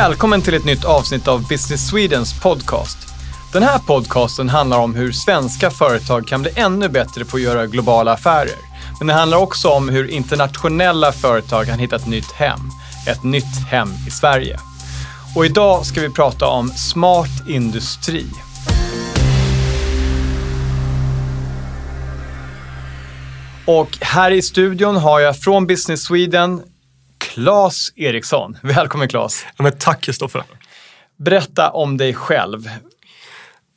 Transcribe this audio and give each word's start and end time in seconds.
Välkommen 0.00 0.42
till 0.42 0.54
ett 0.54 0.64
nytt 0.64 0.84
avsnitt 0.84 1.28
av 1.28 1.48
Business 1.48 1.88
Swedens 1.88 2.40
podcast. 2.40 2.98
Den 3.52 3.62
här 3.62 3.78
podcasten 3.78 4.48
handlar 4.48 4.78
om 4.78 4.94
hur 4.94 5.12
svenska 5.12 5.70
företag 5.70 6.26
kan 6.26 6.42
bli 6.42 6.50
ännu 6.54 6.88
bättre 6.88 7.24
på 7.24 7.36
att 7.36 7.42
göra 7.42 7.66
globala 7.66 8.12
affärer. 8.12 8.56
Men 8.98 9.06
det 9.06 9.12
handlar 9.12 9.38
också 9.38 9.68
om 9.68 9.88
hur 9.88 10.10
internationella 10.10 11.12
företag 11.12 11.66
kan 11.66 11.78
hitta 11.78 11.96
ett 11.96 12.06
nytt 12.06 12.32
hem. 12.32 12.58
Ett 13.06 13.22
nytt 13.22 13.68
hem 13.70 13.88
i 14.06 14.10
Sverige. 14.10 14.58
Och 15.36 15.46
idag 15.46 15.86
ska 15.86 16.00
vi 16.00 16.10
prata 16.10 16.46
om 16.46 16.68
smart 16.68 17.48
industri. 17.48 18.26
Och 23.66 23.98
här 24.00 24.30
i 24.30 24.42
studion 24.42 24.96
har 24.96 25.20
jag 25.20 25.36
från 25.36 25.66
Business 25.66 26.04
Sweden 26.04 26.62
Claes 27.34 27.92
Eriksson. 27.96 28.56
Välkommen 28.62 29.08
Claes. 29.08 29.46
Ja, 29.56 29.62
men 29.62 29.78
tack 29.78 30.00
Kristoffer. 30.00 30.42
Berätta 31.16 31.70
om 31.70 31.96
dig 31.96 32.14
själv. 32.14 32.68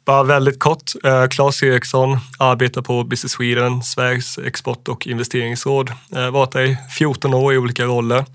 Bara 0.05 0.23
väldigt 0.23 0.59
kort. 0.59 0.91
Eh, 1.03 1.27
Claes 1.27 1.63
Eriksson 1.63 2.17
arbetar 2.39 2.81
på 2.81 3.03
Business 3.03 3.31
Sweden, 3.31 3.83
Sveriges 3.83 4.37
export 4.37 4.87
och 4.87 5.07
investeringsråd. 5.07 5.91
Har 6.11 6.31
varit 6.31 6.51
där 6.51 6.61
i 6.61 6.77
14 6.97 7.33
år 7.33 7.53
i 7.53 7.57
olika 7.57 7.85
roller. 7.85 8.25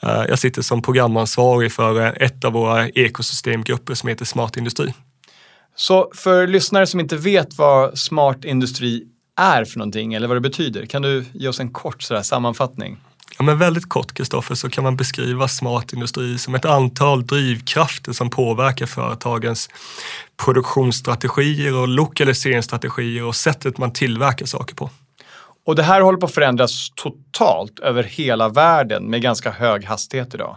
Eh, 0.00 0.24
jag 0.28 0.38
sitter 0.38 0.62
som 0.62 0.82
programansvarig 0.82 1.72
för 1.72 2.22
ett 2.22 2.44
av 2.44 2.52
våra 2.52 2.88
ekosystemgrupper 2.88 3.94
som 3.94 4.08
heter 4.08 4.24
Smart 4.24 4.56
Industri. 4.56 4.94
Så 5.76 6.10
för 6.14 6.46
lyssnare 6.46 6.86
som 6.86 7.00
inte 7.00 7.16
vet 7.16 7.58
vad 7.58 7.98
smart 7.98 8.44
industri 8.44 9.04
är 9.40 9.64
för 9.64 9.78
någonting 9.78 10.14
eller 10.14 10.28
vad 10.28 10.36
det 10.36 10.40
betyder, 10.40 10.86
kan 10.86 11.02
du 11.02 11.24
ge 11.32 11.48
oss 11.48 11.60
en 11.60 11.72
kort 11.72 12.02
sammanfattning? 12.02 12.98
Ja, 13.38 13.44
men 13.44 13.58
väldigt 13.58 13.88
kort 13.88 14.14
Kristoffer 14.14 14.54
så 14.54 14.70
kan 14.70 14.84
man 14.84 14.96
beskriva 14.96 15.48
smart 15.48 15.92
industri 15.92 16.38
som 16.38 16.54
ett 16.54 16.64
antal 16.64 17.26
drivkrafter 17.26 18.12
som 18.12 18.30
påverkar 18.30 18.86
företagens 18.86 19.70
produktionsstrategier 20.44 21.74
och 21.74 21.88
lokaliseringsstrategier 21.88 23.24
och 23.24 23.36
sättet 23.36 23.78
man 23.78 23.92
tillverkar 23.92 24.46
saker 24.46 24.74
på. 24.74 24.90
Och 25.66 25.76
det 25.76 25.82
här 25.82 26.00
håller 26.00 26.18
på 26.18 26.26
att 26.26 26.34
förändras 26.34 26.90
totalt 26.94 27.78
över 27.78 28.02
hela 28.02 28.48
världen 28.48 29.04
med 29.04 29.22
ganska 29.22 29.50
hög 29.50 29.84
hastighet 29.84 30.34
idag. 30.34 30.56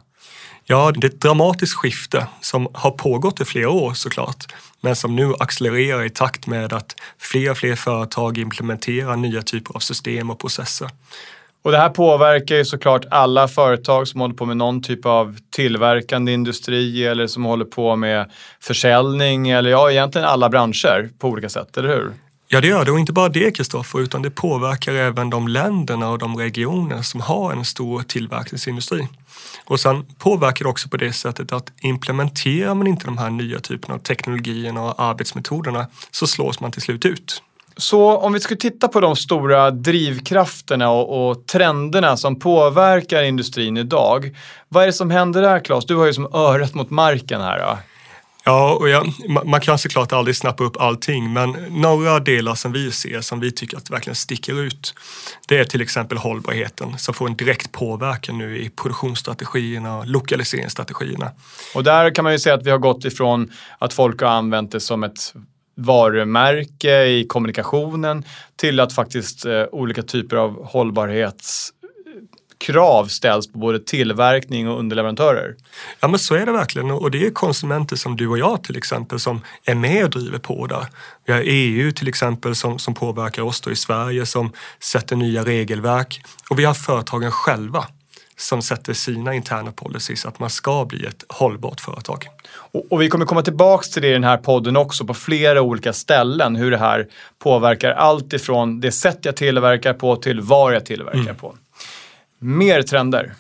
Ja, 0.66 0.92
det 0.92 1.08
är 1.08 1.10
ett 1.10 1.22
dramatiskt 1.22 1.76
skifte 1.76 2.28
som 2.42 2.68
har 2.74 2.92
pågått 2.92 3.42
i 3.42 3.46
flera 3.46 3.70
år 3.70 3.94
såklart, 3.94 4.54
men 4.82 4.96
som 4.96 5.16
nu 5.16 5.34
accelererar 5.40 6.06
i 6.06 6.10
takt 6.10 6.48
med 6.48 6.74
att 6.74 6.96
fler 7.20 7.52
och 7.52 7.58
fler 7.58 7.76
företag 7.76 8.38
implementerar 8.38 9.16
nya 9.16 9.42
typer 9.42 9.76
av 9.76 9.80
system 9.80 10.30
och 10.30 10.40
processer. 10.40 10.90
Och 11.62 11.72
det 11.72 11.78
här 11.78 11.90
påverkar 11.90 12.56
ju 12.56 12.66
såklart 12.66 13.06
alla 13.12 13.48
företag 13.48 14.08
som 14.08 14.22
håller 14.22 14.36
på 14.36 14.46
med 14.46 14.58
någon 14.58 14.82
typ 14.82 15.06
av 15.06 15.38
tillverkande 15.56 16.32
industri 16.32 17.06
eller 17.06 17.28
som 17.28 17.46
håller 17.46 17.66
på 17.66 17.96
med 17.96 18.32
försäljning 18.62 19.50
eller 19.50 19.70
ja, 19.70 19.92
egentligen 19.92 20.28
alla 20.28 20.50
branscher 20.50 21.10
på 21.20 21.28
olika 21.28 21.50
sätt, 21.50 21.78
eller 21.78 21.90
hur? 21.90 22.14
Ja, 22.52 22.62
det 22.62 22.68
gör 22.68 22.86
det 22.86 22.92
och 22.92 23.00
inte 23.00 23.14
bara 23.14 23.30
det 23.30 23.52
Kristoffer, 23.52 24.00
utan 24.00 24.22
det 24.22 24.32
påverkar 24.32 24.94
även 24.94 25.30
de 25.30 25.48
länderna 25.48 26.10
och 26.10 26.18
de 26.18 26.38
regioner 26.38 27.02
som 27.02 27.22
har 27.22 27.52
en 27.52 27.66
stor 27.66 28.04
tillverkningsindustri. 28.04 29.08
Och 29.66 29.80
sen 29.80 30.06
påverkar 30.18 30.66
det 30.66 30.70
också 30.70 30.90
på 30.90 30.98
det 30.98 31.14
sättet 31.14 31.52
att 31.52 31.72
implementerar 31.82 32.74
man 32.74 32.88
inte 32.88 33.06
de 33.06 33.18
här 33.18 33.30
nya 33.30 33.60
typerna 33.60 33.96
av 33.96 34.00
teknologierna 34.00 34.84
och 34.84 35.02
arbetsmetoderna 35.02 35.88
så 36.12 36.28
slås 36.28 36.60
man 36.60 36.72
till 36.72 36.82
slut 36.82 37.06
ut. 37.06 37.44
Så 37.80 38.18
om 38.18 38.34
vi 38.34 38.40
skulle 38.40 38.58
titta 38.58 38.88
på 38.88 39.00
de 39.00 39.16
stora 39.16 39.72
drivkrafterna 39.72 40.90
och, 40.90 41.30
och, 41.30 41.48
trenderna 41.48 42.18
som 42.18 42.40
påverkar 42.40 43.24
industrin 43.24 43.78
idag. 43.78 44.38
Vad 44.68 44.84
är 44.84 44.88
det 44.88 44.94
som 44.94 45.12
händer 45.12 45.42
där 45.42 45.60
Claes? 45.60 45.86
Du 45.86 45.96
har 45.96 46.06
ju 46.06 46.14
som 46.14 46.34
örat 46.34 46.74
mot 46.74 46.90
marken 46.90 47.42
här. 47.42 47.60
Då. 47.60 47.78
Ja, 48.44 48.74
och 48.74 48.90
ja, 48.90 49.06
man 49.46 49.62
kan 49.62 49.78
såklart 49.78 50.14
aldrig 50.14 50.36
snappa 50.36 50.64
upp 50.64 50.82
allting, 50.82 51.34
men 51.34 51.52
några 51.70 52.20
delar 52.20 52.56
som 52.56 52.72
vi 52.72 52.92
ser 52.92 53.22
som 53.22 53.40
vi 53.40 53.52
tycker 53.52 53.78
att 53.78 53.90
verkligen 53.90 54.16
sticker 54.16 54.62
ut. 54.62 54.94
Det 55.48 55.58
är 55.58 55.64
till 55.64 55.82
exempel 55.82 56.18
hållbarheten 56.18 56.98
som 56.98 57.14
får 57.14 57.28
en 57.28 57.36
direkt 57.36 57.72
påverkan 57.72 58.38
nu 58.38 58.58
i 58.58 58.70
produktionsstrategierna 58.70 59.98
och 59.98 60.08
lokaliseringsstrategierna. 60.08 61.32
Och 61.76 61.84
där 61.84 62.16
kan 62.16 62.24
man 62.24 62.34
ju 62.34 62.40
säga 62.40 62.56
att 62.56 62.66
vi 62.66 62.72
har 62.72 62.78
gått 62.78 63.06
ifrån 63.06 63.52
att 63.78 63.94
folk 63.94 64.22
har 64.22 64.30
använt 64.30 64.72
det 64.72 64.80
som 64.80 65.04
ett 65.04 65.34
varumärke 65.80 67.06
i 67.06 67.26
kommunikationen 67.28 68.24
till 68.56 68.80
att 68.80 68.94
faktiskt 68.94 69.46
eh, 69.46 69.64
olika 69.72 70.02
typer 70.02 70.36
av 70.36 70.66
hållbarhetskrav 70.66 73.06
ställs 73.06 73.52
på 73.52 73.60
både 73.60 73.80
tillverkning 73.80 74.70
och 74.70 74.80
underleverantörer. 74.80 75.56
Ja 76.00 76.08
men 76.08 76.20
så 76.20 76.36
är 76.36 76.46
det 76.46 76.52
verkligen 76.52 76.92
och 76.92 77.12
det 77.12 77.26
är 77.26 77.32
konsumenter 77.32 77.96
som 77.96 78.16
du 78.16 78.28
och 78.28 78.38
jag 78.38 78.64
till 78.64 78.78
exempel 78.78 79.20
som 79.20 79.42
är 79.66 79.76
med 79.76 80.04
och 80.04 80.10
driver 80.10 80.40
på 80.40 80.68
där. 80.68 80.86
Vi 81.26 81.34
har 81.34 81.42
EU 81.46 81.92
till 81.92 82.08
exempel 82.08 82.56
som, 82.56 82.80
som 82.80 82.94
påverkar 82.94 83.42
oss 83.42 83.62
då 83.62 83.72
i 83.72 83.76
Sverige 83.76 84.26
som 84.26 84.52
sätter 84.80 85.16
nya 85.16 85.44
regelverk 85.44 86.22
och 86.50 86.60
vi 86.60 86.66
har 86.66 86.74
företagen 86.74 87.32
själva 87.32 87.86
som 88.40 88.62
sätter 88.62 88.94
sina 88.94 89.34
interna 89.34 89.72
policies 89.72 90.26
att 90.26 90.40
man 90.40 90.50
ska 90.50 90.86
bli 90.86 91.06
ett 91.06 91.24
hållbart 91.30 91.82
företag. 91.82 92.28
Och, 92.52 92.92
och, 92.92 93.02
vi 93.02 93.10
kommer 93.10 93.26
komma 93.26 93.42
tillbaks 93.42 93.90
till 93.90 94.02
det 94.02 94.08
i 94.08 94.12
den 94.12 94.24
här 94.24 94.38
podden 94.38 94.78
också 94.78 95.06
på 95.06 95.14
flera 95.14 95.62
olika 95.62 95.94
ställen 95.94 96.56
hur 96.56 96.72
det 96.72 96.78
här 96.78 97.08
påverkar 97.40 97.92
allt 97.92 98.34
ifrån 98.34 98.80
det 98.80 98.92
sätt 98.92 99.20
jag 99.22 99.36
tillverkar 99.36 99.94
på 99.94 100.16
till 100.16 100.42
var 100.42 100.72
jag 100.72 100.86
tillverkar 100.86 101.20
mm. 101.20 101.36
på. 101.36 101.56
Mer 102.40 102.82
trender. 102.82 103.34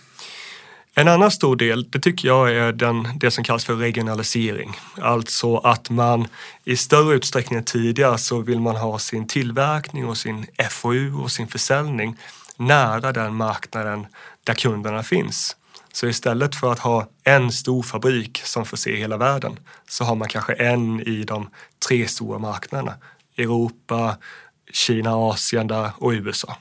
En 0.95 1.07
annan 1.07 1.31
stor 1.31 1.55
del, 1.55 1.89
det 1.89 1.99
tycker 1.99 2.27
jag 2.27 2.51
är 2.51 2.71
den, 2.71 3.07
det 3.15 3.31
som 3.31 3.43
kallas 3.43 3.65
för 3.65 3.75
regionalisering. 3.75 4.77
Alltså 5.01 5.57
att 5.57 5.89
man 5.89 6.27
i 6.63 6.75
större 6.75 7.15
utsträckning 7.15 7.57
än 7.57 7.65
tidigare 7.65 8.17
så 8.17 8.39
vill 8.39 8.59
man 8.59 8.75
ha 8.75 8.99
sin 8.99 9.27
tillverkning 9.27 10.07
och 10.07 10.17
sin 10.17 10.45
FoU 10.69 11.13
och 11.23 11.31
sin 11.31 11.47
försäljning 11.47 12.17
nära 12.59 13.11
den 13.11 13.35
marknaden 13.35 14.07
där 14.49 14.55
kunderna 14.55 15.03
finns. 15.03 15.55
Så 15.93 16.07
istället 16.07 16.55
för 16.55 16.71
att 16.71 16.79
ha 16.79 17.07
en 17.23 17.51
stor 17.51 17.83
fabrik 17.83 18.41
som 18.43 18.65
förser 18.65 18.95
hela 18.95 19.17
världen 19.17 19.59
så 19.89 20.03
har 20.03 20.15
man 20.15 20.27
kanske 20.27 20.53
en 20.53 21.01
i 21.01 21.23
de 21.23 21.49
tre 21.87 22.07
stora 22.07 22.39
marknaderna. 22.39 22.93
Europa, 23.37 24.17
Kina, 24.71 25.15
Asien 25.15 25.67
där 25.67 25.89
och 25.97 26.11
USA. 26.11 26.57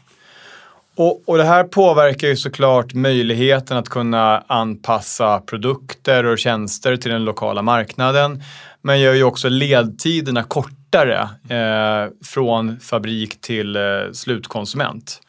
Och, 0.97 1.29
och, 1.29 1.37
det 1.39 1.45
här 1.45 1.65
påverkar 1.65 2.29
ju 2.29 2.37
såklart 2.37 2.95
möjligheten 2.95 3.77
att 3.77 3.89
kunna 3.89 4.45
anpassa 4.47 5.41
produkter 5.41 6.25
och 6.25 6.39
tjänster 6.39 6.97
till 6.97 7.11
den 7.11 7.25
lokala 7.25 7.63
marknaden. 7.63 8.43
Men 8.83 9.01
gör 9.01 9.15
ju 9.15 9.23
också 9.23 9.49
ledtiderna 9.49 10.43
kortare 10.43 11.29
eh, 11.49 12.13
från 12.25 12.81
fabrik 12.81 13.41
till 13.41 13.77
eh, 13.77 13.83
slutkonsument. 14.13 15.21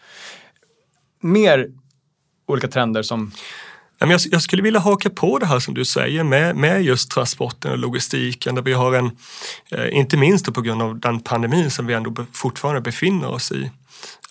Mer 1.21 1.67
olika 2.49 2.67
trender 2.67 3.03
som 3.03 3.31
jag 4.31 4.41
skulle 4.41 4.61
vilja 4.61 4.79
haka 4.79 5.09
på 5.09 5.39
det 5.39 5.45
här 5.45 5.59
som 5.59 5.73
du 5.73 5.85
säger 5.85 6.23
med, 6.23 6.55
med 6.55 6.83
just 6.83 7.11
transporten 7.11 7.71
och 7.71 7.77
logistiken 7.77 8.55
där 8.55 8.61
vi 8.61 8.73
har 8.73 8.93
en, 8.93 9.11
eh, 9.71 9.97
inte 9.97 10.17
minst 10.17 10.53
på 10.53 10.61
grund 10.61 10.81
av 10.81 10.99
den 10.99 11.19
pandemin 11.19 11.71
som 11.71 11.87
vi 11.87 11.93
ändå 11.93 12.25
fortfarande 12.33 12.81
befinner 12.81 13.27
oss 13.27 13.51
i, 13.51 13.71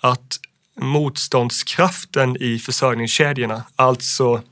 att 0.00 0.38
motståndskraften 0.80 2.36
i 2.40 2.58
försörjningskedjorna, 2.58 3.62
alltså 3.76 4.42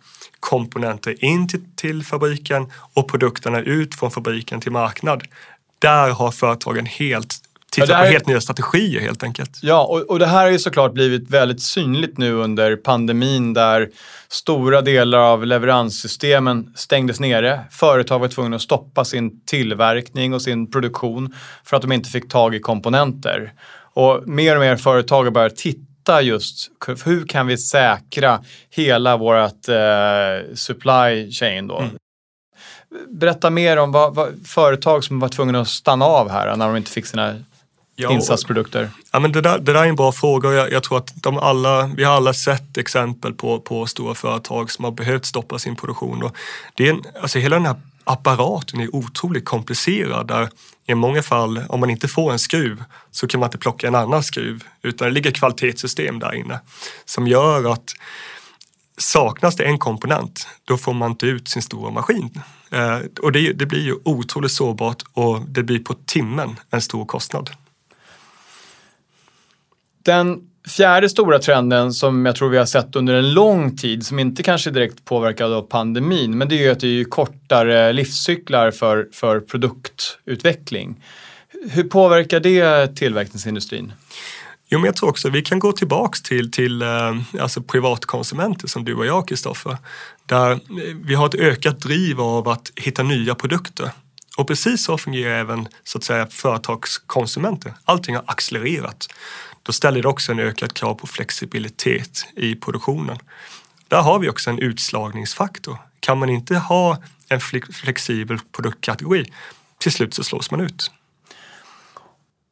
komponenter 0.41 1.25
in 1.25 1.49
till, 1.49 1.65
till 1.77 2.05
fabriken 2.05 2.73
och 2.95 3.09
produkterna 3.09 3.61
ut 3.61 3.95
från 3.95 4.11
fabriken 4.11 4.61
till 4.61 4.73
marknad. 4.73 5.23
Där 5.79 6.11
har 6.11 6.31
företagen 6.31 6.87
helt 6.87 7.35
titta 7.71 7.93
ja, 7.93 7.99
på 7.99 8.05
helt 8.05 8.27
nya 8.27 8.41
strategier 8.41 9.01
helt 9.01 9.23
enkelt. 9.23 9.59
Ja, 9.63 9.85
och, 9.85 10.11
och 10.11 10.19
det 10.19 10.27
här 10.27 10.45
har 10.45 10.51
ju 10.51 10.59
såklart 10.59 10.93
blivit 10.93 11.31
väldigt 11.31 11.63
synligt 11.63 12.19
nu 12.19 12.33
under 12.33 12.77
pandemin 12.77 13.55
där 13.55 13.89
stora 14.29 14.83
delar 14.83 15.19
av 15.19 15.47
leveranssystemen 15.47 16.73
stängdes 16.77 17.21
nere. 17.21 17.61
Företag 17.71 18.19
var 18.19 18.29
tvungna 18.29 18.57
att 18.57 18.63
stoppa 18.63 19.05
sin 19.05 19.41
tillverkning 19.41 20.35
och 20.35 20.43
sin 20.43 20.71
produktion 20.71 21.35
för 21.65 21.77
att 21.77 21.83
de 21.83 21.93
inte 21.93 22.11
fick 22.11 22.29
tag 22.29 22.55
i 22.55 22.61
komponenter. 22.61 23.53
Och 23.95 24.29
mer 24.29 24.55
och 24.57 24.61
mer 24.61 24.77
företag 24.77 25.25
har 25.25 25.31
börjat 25.31 25.57
titta 25.57 26.23
just 26.23 26.71
hur 27.05 27.27
kan 27.27 27.47
vi 27.47 27.59
säkra 27.59 28.41
hela 28.71 29.17
vårt 29.17 29.69
eh, 29.69 30.55
supply 30.55 31.33
chain 31.33 31.67
då. 31.67 31.79
Mm. 31.79 31.91
Berätta 33.09 33.51
mer 33.51 33.77
om 33.77 33.93
vad, 33.93 34.15
vad, 34.15 34.47
företag 34.47 35.05
som 35.05 35.21
var 35.21 35.29
tvungna 35.29 35.61
att 35.61 35.69
stanna 35.69 36.05
av 36.05 36.31
här 36.31 36.57
när 36.57 36.67
de 36.67 36.77
inte 36.77 36.91
fick 36.91 37.07
sina 37.07 37.35
ja, 37.97 38.13
insatsprodukter? 38.13 38.91
Ja, 39.13 39.19
men 39.21 39.33
det, 39.33 39.41
där, 39.41 39.59
det 39.59 39.73
där 39.73 39.83
är 39.83 39.89
en 39.89 39.97
bra 39.97 40.13
fråga 40.13 40.49
och 40.49 40.55
jag, 40.55 40.73
jag, 40.73 40.83
tror 40.83 40.99
att 40.99 41.13
de 41.15 41.39
alla, 41.39 41.91
vi 41.97 42.05
har 42.05 42.15
alla 42.15 42.35
sett 42.35 42.77
exempel 42.77 43.33
på, 43.33 43.61
på 43.61 43.87
stora 43.87 44.15
företag 44.15 44.71
som 44.71 44.85
har 44.85 44.93
behövt 44.93 45.25
stoppa 45.25 45.59
sin 45.59 45.77
produktion. 45.77 46.23
Och 46.23 46.37
det 46.75 46.89
är 46.89 46.93
en, 46.93 47.03
alltså 47.23 47.39
hela 47.39 47.57
den 47.57 47.67
här 47.67 47.77
apparaten 48.05 48.81
är 48.81 48.95
otroligt 48.97 49.45
komplicerad 49.45 50.29
där 50.29 50.49
i 50.87 50.95
många 50.95 51.23
fall, 51.23 51.63
om 51.69 51.81
man 51.81 51.91
inte 51.91 52.09
får 52.09 52.33
en 52.33 52.39
skruv 52.39 52.85
så 53.11 53.27
kan 53.27 53.41
man 53.41 53.47
inte 53.47 53.59
plocka 53.59 53.89
en 53.89 53.95
annan 53.95 54.23
skruv 54.23 54.65
utan 54.83 55.09
det 55.09 55.15
ligger 55.15 55.31
kvalitetssystem 55.31 56.19
där 56.19 56.35
inne 56.35 56.61
som 57.05 57.27
gör 57.27 57.73
att 57.73 57.93
saknas 58.99 59.57
det 59.57 59.65
en 59.65 59.79
komponent, 59.79 60.49
då 60.65 60.77
får 60.77 60.93
man 60.93 61.11
inte 61.11 61.27
ut 61.27 61.49
sin 61.49 61.63
stora 61.63 61.91
maskin. 61.91 62.41
Eh, 62.71 62.99
och 63.23 63.33
det, 63.33 63.53
det, 63.53 63.67
blir 63.67 63.83
ju 63.83 63.95
otroligt 64.05 64.53
sårbart 64.53 65.03
och 65.13 65.41
det 65.49 65.63
blir 65.63 65.79
på 65.79 65.95
timmen 65.95 66.57
en 66.71 66.81
stor 66.81 67.05
kostnad. 67.05 67.51
Den 70.07 70.41
fjärde 70.69 71.09
stora 71.09 71.39
trenden 71.39 71.93
som 71.93 72.27
jag 72.27 72.37
tror 72.37 72.49
vi 72.49 72.59
har 72.59 72.67
sett 72.67 72.97
under 72.97 73.15
en 73.15 73.35
lång 73.35 73.77
tid, 73.77 74.07
som 74.07 74.19
inte 74.19 74.43
kanske 74.43 74.71
är 74.71 74.73
direkt 74.73 75.05
påverkad 75.05 75.53
av 75.53 75.63
pandemin, 75.63 76.39
men 76.39 76.49
det 76.49 76.55
är 76.55 76.63
ju 76.63 76.71
att 76.71 76.81
det 76.81 77.01
är 77.01 77.05
kortare 77.05 77.93
livscyklar 77.93 78.71
för, 78.71 79.09
för 79.13 79.41
produktutveckling. 79.41 81.05
Hur 81.71 81.85
påverkar 81.85 82.41
det 82.41 82.97
tillverkningsindustrin? 82.97 83.93
Jo, 84.69 84.79
men 84.79 84.87
jag 84.87 84.97
tror 84.97 85.09
också 85.09 85.29
vi 85.29 85.43
kan 85.43 85.59
gå 85.59 85.73
tillbaks 85.73 86.23
till, 86.23 86.51
till 86.51 86.83
eh, 86.83 87.17
alltså 87.41 87.63
privatkonsumenter 87.63 88.69
som 88.69 88.85
du 88.85 88.95
och 88.95 89.07
jag, 89.07 89.29
Kristoffer. 89.29 89.77
Där 90.27 90.51
eh, 90.51 90.59
vi 91.05 91.15
har 91.15 91.27
ett 91.27 91.35
ökat 91.35 91.81
driv 91.81 92.21
av 92.21 92.49
att 92.49 92.73
hitta 92.77 93.03
nya 93.03 93.35
produkter. 93.35 93.91
Och 94.37 94.49
precis 94.49 94.85
så 94.85 94.99
fungerar 94.99 95.39
även 95.39 95.69
så 95.85 95.99
att 95.99 96.05
säga 96.05 96.27
företagskonsumenter. 96.27 97.73
Allting 97.85 98.15
har 98.15 98.25
accelererat. 98.27 99.09
Då 99.67 99.73
ställer 99.73 100.03
det 100.03 100.09
också 100.09 100.33
en 100.33 100.39
ökad 100.39 100.73
krav 100.73 100.95
på 100.95 101.07
flexibilitet 101.07 102.27
i 102.37 102.55
produktionen. 102.55 103.19
Där 103.89 104.03
har 104.03 104.19
vi 104.19 104.29
också 104.29 104.51
en 104.51 104.59
utslagningsfaktor. 104.59 105.79
Kan 106.01 106.19
man 106.19 106.29
inte 106.29 106.57
ha 106.57 106.99
en 107.29 107.41
flexibel 107.73 108.39
produktkategori, 108.53 109.33
till 109.79 109.93
slut 109.93 110.15
så 110.15 110.25
slås 110.25 110.51
man 110.51 110.61
ut. 110.61 110.91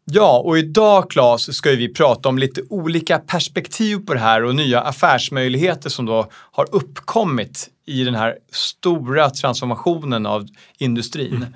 Ja, 0.04 0.38
och 0.38 0.58
idag 0.58 1.10
Claes 1.10 1.56
ska 1.56 1.70
vi 1.70 1.94
prata 1.94 2.28
om 2.28 2.38
lite 2.38 2.62
olika 2.70 3.18
perspektiv 3.18 3.96
på 4.06 4.14
det 4.14 4.20
här 4.20 4.44
och 4.44 4.54
nya 4.54 4.80
affärsmöjligheter 4.80 5.90
som 5.90 6.06
då 6.06 6.28
har 6.32 6.74
uppkommit 6.74 7.68
i 7.86 8.04
den 8.04 8.14
här 8.14 8.38
stora 8.52 9.30
transformationen 9.30 10.26
av 10.26 10.46
industrin. 10.78 11.36
Mm. 11.36 11.54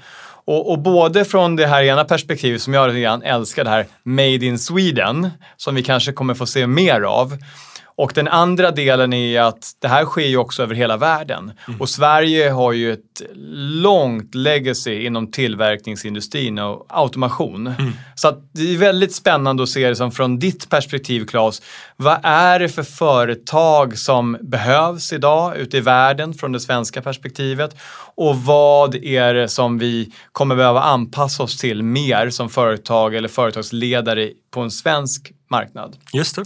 Och, 0.48 0.70
och, 0.70 0.78
både 0.78 1.24
från 1.24 1.56
det 1.56 1.66
här 1.66 1.82
ena 1.82 2.04
perspektivet 2.04 2.62
som 2.62 2.74
jag 2.74 2.94
redan 2.94 3.22
älskar, 3.22 3.64
det 3.64 3.70
här 3.70 3.86
Made 4.02 4.46
in 4.46 4.58
Sweden, 4.58 5.30
som 5.56 5.74
vi 5.74 5.82
kanske 5.82 6.12
kommer 6.12 6.34
få 6.34 6.46
se 6.46 6.66
mer 6.66 7.00
av. 7.00 7.38
Och 7.98 8.12
den 8.14 8.28
andra 8.28 8.70
delen 8.70 9.12
är 9.12 9.40
att 9.40 9.72
det 9.78 9.88
här 9.88 10.04
sker 10.04 10.26
ju 10.26 10.36
också 10.36 10.62
över 10.62 10.74
hela 10.74 10.96
världen. 10.96 11.52
Mm. 11.68 11.80
Och 11.80 11.88
Sverige 11.88 12.50
har 12.50 12.72
ju 12.72 12.92
ett 12.92 13.22
långt 13.82 14.34
legacy 14.34 15.06
inom 15.06 15.30
tillverkningsindustrin 15.30 16.58
och 16.58 16.86
automation. 16.88 17.66
Mm. 17.66 17.92
Så 18.14 18.42
det 18.52 18.74
är 18.74 18.76
väldigt 18.76 19.14
spännande 19.14 19.62
att 19.62 19.68
se 19.68 19.88
det 19.88 19.96
som 19.96 20.12
från 20.12 20.38
ditt 20.38 20.68
perspektiv 20.70 21.26
Claes. 21.26 21.62
Vad 21.96 22.18
är 22.22 22.58
det 22.58 22.68
för 22.68 22.82
företag 22.82 23.98
som 23.98 24.38
behövs 24.40 25.12
idag 25.12 25.56
ute 25.56 25.76
i 25.76 25.80
världen 25.80 26.34
från 26.34 26.52
det 26.52 26.60
svenska 26.60 27.02
perspektivet? 27.02 27.76
Och 28.14 28.36
vad 28.36 28.94
är 28.94 29.34
det 29.34 29.48
som 29.48 29.78
vi 29.78 30.12
kommer 30.32 30.56
behöva 30.56 30.80
anpassa 30.80 31.42
oss 31.42 31.58
till 31.58 31.82
mer 31.82 32.30
som 32.30 32.48
företag 32.48 33.14
eller 33.14 33.28
företagsledare 33.28 34.30
på 34.50 34.60
en 34.60 34.70
svensk 34.70 35.32
marknad? 35.50 35.96
Just 36.12 36.36
det. 36.36 36.44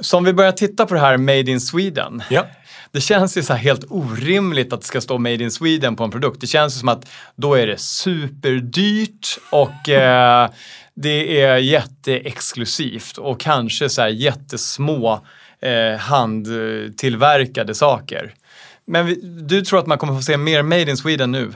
Så 0.00 0.16
om 0.16 0.24
vi 0.24 0.32
börjar 0.32 0.52
titta 0.52 0.86
på 0.86 0.94
det 0.94 1.00
här 1.00 1.16
Made 1.16 1.50
in 1.50 1.60
Sweden. 1.60 2.22
Ja. 2.30 2.46
Det 2.92 3.00
känns 3.00 3.36
ju 3.36 3.42
så 3.42 3.54
helt 3.54 3.84
orimligt 3.88 4.72
att 4.72 4.80
det 4.80 4.86
ska 4.86 5.00
stå 5.00 5.18
Made 5.18 5.44
in 5.44 5.50
Sweden 5.50 5.96
på 5.96 6.04
en 6.04 6.10
produkt. 6.10 6.40
Det 6.40 6.46
känns 6.46 6.78
som 6.78 6.88
att 6.88 7.10
då 7.36 7.54
är 7.54 7.66
det 7.66 7.80
superdyrt 7.80 9.38
och 9.50 9.88
eh, 9.88 10.50
det 10.94 11.40
är 11.40 11.56
jätteexklusivt 11.56 13.18
och 13.18 13.40
kanske 13.40 13.88
så 13.88 14.02
här 14.02 14.08
jättesmå 14.08 15.20
eh, 15.62 15.98
handtillverkade 15.98 17.74
saker. 17.74 18.34
Men 18.86 19.06
vi, 19.06 19.14
du 19.22 19.62
tror 19.62 19.78
att 19.78 19.86
man 19.86 19.98
kommer 19.98 20.14
få 20.14 20.22
se 20.22 20.36
mer 20.36 20.62
Made 20.62 20.90
in 20.90 20.96
Sweden 20.96 21.32
nu? 21.32 21.52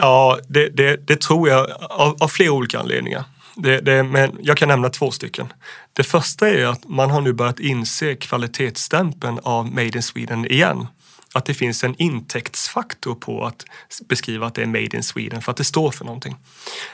Ja, 0.00 0.38
det, 0.48 0.68
det, 0.68 1.06
det 1.06 1.20
tror 1.20 1.48
jag 1.48 1.70
av, 1.80 2.16
av 2.20 2.28
flera 2.28 2.52
olika 2.52 2.78
anledningar. 2.78 3.24
Det, 3.60 3.80
det, 3.80 4.02
men 4.02 4.38
jag 4.42 4.56
kan 4.56 4.68
nämna 4.68 4.88
två 4.88 5.10
stycken. 5.10 5.52
Det 5.92 6.04
första 6.04 6.48
är 6.48 6.66
att 6.66 6.88
man 6.88 7.10
har 7.10 7.20
nu 7.20 7.32
börjat 7.32 7.60
inse 7.60 8.14
kvalitetsstämpeln 8.14 9.38
av 9.42 9.66
Made 9.66 9.96
in 9.96 10.02
Sweden 10.02 10.46
igen. 10.46 10.86
Att 11.32 11.44
det 11.44 11.54
finns 11.54 11.84
en 11.84 11.94
intäktsfaktor 11.98 13.14
på 13.14 13.46
att 13.46 13.64
beskriva 14.08 14.46
att 14.46 14.54
det 14.54 14.62
är 14.62 14.66
Made 14.66 14.96
in 14.96 15.02
Sweden 15.02 15.42
för 15.42 15.50
att 15.50 15.56
det 15.56 15.64
står 15.64 15.90
för 15.90 16.04
någonting. 16.04 16.36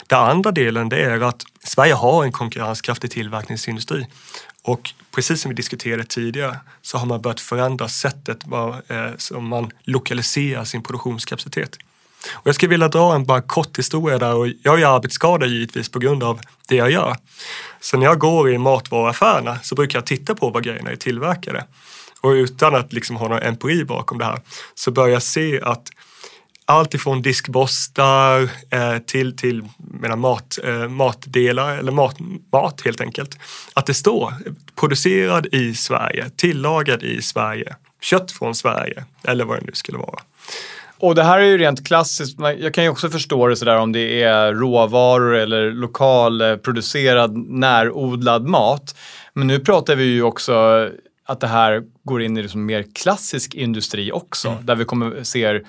Den 0.06 0.18
andra 0.18 0.50
delen 0.50 0.88
det 0.88 1.04
är 1.04 1.20
att 1.20 1.42
Sverige 1.64 1.94
har 1.94 2.24
en 2.24 2.32
konkurrenskraftig 2.32 3.10
tillverkningsindustri 3.10 4.06
och 4.62 4.90
precis 5.14 5.40
som 5.40 5.48
vi 5.48 5.54
diskuterade 5.54 6.04
tidigare 6.04 6.56
så 6.82 6.98
har 6.98 7.06
man 7.06 7.22
börjat 7.22 7.40
förändra 7.40 7.88
sättet 7.88 8.44
eh, 8.88 9.10
som 9.18 9.48
man 9.48 9.70
lokaliserar 9.82 10.64
sin 10.64 10.82
produktionskapacitet. 10.82 11.78
Och 12.32 12.46
jag 12.46 12.54
skulle 12.54 12.70
vilja 12.70 12.88
dra 12.88 13.14
en 13.14 13.24
bara 13.24 13.42
kort 13.42 13.78
historia 13.78 14.18
där 14.18 14.34
och 14.34 14.48
jag 14.62 14.80
är 14.80 14.86
arbetsskadad 14.86 15.48
givetvis 15.48 15.88
på 15.88 15.98
grund 15.98 16.22
av 16.22 16.40
det 16.68 16.76
jag 16.76 16.90
gör. 16.90 17.16
Så 17.80 17.96
när 17.96 18.06
jag 18.06 18.18
går 18.18 18.50
i 18.50 18.58
matvaruaffärerna 18.58 19.58
så 19.62 19.74
brukar 19.74 19.98
jag 19.98 20.06
titta 20.06 20.34
på 20.34 20.50
vad 20.50 20.64
grejerna 20.64 20.90
är 20.90 20.96
tillverkade. 20.96 21.64
Och 22.20 22.30
utan 22.30 22.74
att 22.74 22.92
liksom 22.92 23.16
ha 23.16 23.28
någon 23.28 23.42
empiri 23.42 23.84
bakom 23.84 24.18
det 24.18 24.24
här 24.24 24.40
så 24.74 24.90
börjar 24.90 25.12
jag 25.12 25.22
se 25.22 25.60
att 25.62 25.88
allt 26.66 26.94
ifrån 26.94 27.22
diskborstar 27.22 28.50
eh, 28.70 28.98
till, 28.98 29.36
till 29.36 29.68
menar, 29.76 30.16
mat, 30.16 30.58
eh, 30.64 30.88
matdelar 30.88 31.76
eller 31.76 31.92
mat, 31.92 32.16
mat 32.52 32.82
helt 32.84 33.00
enkelt. 33.00 33.38
Att 33.74 33.86
det 33.86 33.94
står 33.94 34.34
producerad 34.76 35.46
i 35.46 35.74
Sverige, 35.74 36.30
tillagad 36.36 37.02
i 37.02 37.22
Sverige, 37.22 37.76
kött 38.00 38.32
från 38.32 38.54
Sverige 38.54 39.04
eller 39.24 39.44
vad 39.44 39.58
det 39.58 39.66
nu 39.66 39.72
skulle 39.74 39.98
vara. 39.98 40.20
Och 41.04 41.14
det 41.14 41.22
här 41.22 41.38
är 41.38 41.44
ju 41.44 41.58
rent 41.58 41.86
klassiskt. 41.86 42.38
Jag 42.58 42.74
kan 42.74 42.84
ju 42.84 42.90
också 42.90 43.10
förstå 43.10 43.46
det 43.46 43.56
sådär 43.56 43.76
om 43.76 43.92
det 43.92 44.22
är 44.22 44.52
råvaror 44.52 45.34
eller 45.36 45.70
lokalproducerad 45.70 47.36
närodlad 47.36 48.48
mat. 48.48 48.96
Men 49.32 49.46
nu 49.46 49.58
pratar 49.58 49.96
vi 49.96 50.04
ju 50.04 50.22
också 50.22 50.54
att 51.26 51.40
det 51.40 51.46
här 51.46 51.82
går 52.04 52.22
in 52.22 52.36
i 52.36 52.42
liksom 52.42 52.66
mer 52.66 52.84
klassisk 52.94 53.54
industri 53.54 54.12
också. 54.12 54.48
Mm. 54.48 54.66
Där 54.66 54.74
vi 54.74 54.84
kommer 54.84 55.22
se 55.22 55.60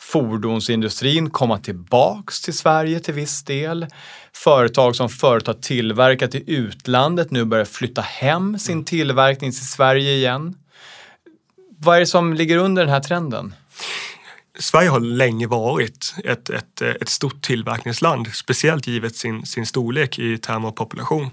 fordonsindustrin 0.00 1.30
komma 1.30 1.58
tillbaks 1.58 2.40
till 2.40 2.58
Sverige 2.58 3.00
till 3.00 3.14
viss 3.14 3.44
del. 3.44 3.86
Företag 4.32 4.96
som 4.96 5.08
förut 5.08 5.46
har 5.46 5.54
tillverkat 5.54 6.34
i 6.34 6.44
utlandet 6.46 7.30
nu 7.30 7.44
börjar 7.44 7.64
flytta 7.64 8.00
hem 8.00 8.58
sin 8.58 8.72
mm. 8.72 8.84
tillverkning 8.84 9.50
till 9.50 9.68
Sverige 9.68 10.12
igen. 10.12 10.54
Vad 11.78 11.96
är 11.96 12.00
det 12.00 12.06
som 12.06 12.34
ligger 12.34 12.56
under 12.56 12.82
den 12.82 12.92
här 12.92 13.00
trenden? 13.00 13.54
Sverige 14.58 14.88
har 14.88 15.00
länge 15.00 15.46
varit 15.46 16.14
ett, 16.24 16.50
ett, 16.50 16.82
ett 16.82 17.08
stort 17.08 17.42
tillverkningsland, 17.42 18.34
speciellt 18.34 18.86
givet 18.86 19.16
sin, 19.16 19.46
sin 19.46 19.66
storlek 19.66 20.18
i 20.18 20.38
termer 20.38 20.68
av 20.68 20.72
population. 20.72 21.30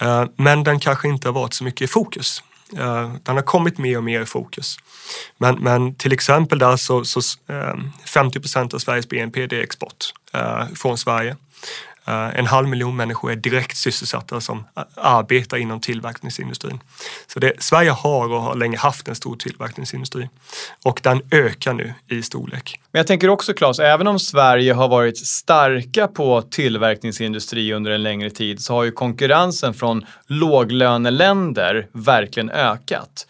Eh, 0.00 0.24
men 0.36 0.64
den 0.64 0.80
kanske 0.80 1.08
inte 1.08 1.28
har 1.28 1.32
varit 1.32 1.54
så 1.54 1.64
mycket 1.64 1.82
i 1.82 1.86
fokus. 1.86 2.42
Eh, 2.76 3.12
den 3.22 3.36
har 3.36 3.42
kommit 3.42 3.78
mer 3.78 3.96
och 3.96 4.04
mer 4.04 4.20
i 4.20 4.26
fokus. 4.26 4.76
Men, 5.38 5.54
men 5.54 5.94
till 5.94 6.12
exempel 6.12 6.58
där 6.58 6.76
så, 6.76 7.04
så 7.04 7.20
eh, 7.48 7.74
50 8.06 8.40
procent 8.40 8.74
av 8.74 8.78
Sveriges 8.78 9.08
BNP 9.08 9.46
det 9.46 9.56
är 9.56 9.62
export 9.62 10.12
från 10.74 10.98
Sverige. 10.98 11.36
Eh, 12.06 12.38
en 12.38 12.46
halv 12.46 12.68
miljon 12.68 12.96
människor 12.96 13.32
är 13.32 13.36
direkt 13.36 13.76
sysselsatta 13.76 14.40
som 14.40 14.58
eh, 14.76 14.82
arbetar 14.94 15.56
inom 15.56 15.80
tillverkningsindustrin. 15.80 16.80
Så 17.26 17.38
det, 17.38 17.52
Sverige 17.58 17.90
har 17.90 18.32
och 18.32 18.42
har 18.42 18.54
länge 18.54 18.78
haft 18.78 19.08
en 19.08 19.14
stor 19.14 19.36
tillverkningsindustri 19.36 20.28
och 20.84 21.00
den 21.02 21.22
ökar 21.30 21.72
nu 21.72 21.94
i 22.08 22.22
storlek. 22.22 22.80
Men 22.92 22.98
jag 22.98 23.06
tänker 23.06 23.28
också 23.28 23.54
Claes, 23.54 23.78
även 23.78 24.06
om 24.06 24.18
Sverige 24.18 24.72
har 24.72 24.88
varit 24.88 25.18
starka 25.18 26.08
på 26.08 26.42
tillverkningsindustri 26.42 27.72
under 27.72 27.90
en 27.90 28.02
längre 28.02 28.30
tid 28.30 28.60
så 28.60 28.74
har 28.74 28.84
ju 28.84 28.92
konkurrensen 28.92 29.74
från 29.74 30.06
låglöneländer 30.26 31.86
verkligen 31.92 32.50
ökat. 32.50 33.26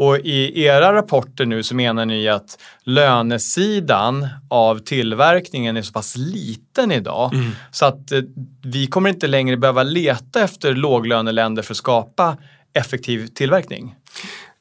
Och 0.00 0.18
i 0.18 0.62
era 0.62 0.92
rapporter 0.92 1.46
nu 1.46 1.62
så 1.62 1.74
menar 1.74 2.06
ni 2.06 2.28
att 2.28 2.58
lönesidan 2.84 4.28
av 4.50 4.78
tillverkningen 4.78 5.76
är 5.76 5.82
så 5.82 5.92
pass 5.92 6.16
liten 6.16 6.92
idag 6.92 7.34
mm. 7.34 7.50
så 7.70 7.86
att 7.86 8.12
eh, 8.12 8.20
vi 8.62 8.86
kommer 8.86 9.10
inte 9.10 9.26
längre 9.26 9.56
behöva 9.56 9.82
leta 9.82 10.42
efter 10.42 10.74
låglöneländer 10.74 11.62
för 11.62 11.74
att 11.74 11.78
skapa 11.78 12.36
effektiv 12.72 13.26
tillverkning. 13.26 13.94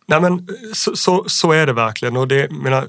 Nej 0.05 0.21
men 0.21 0.47
så, 0.73 0.95
så, 0.95 1.23
så, 1.27 1.51
är 1.51 1.65
det 1.65 1.73
verkligen 1.73 2.17
och 2.17 2.27
det, 2.27 2.51
menar, 2.51 2.87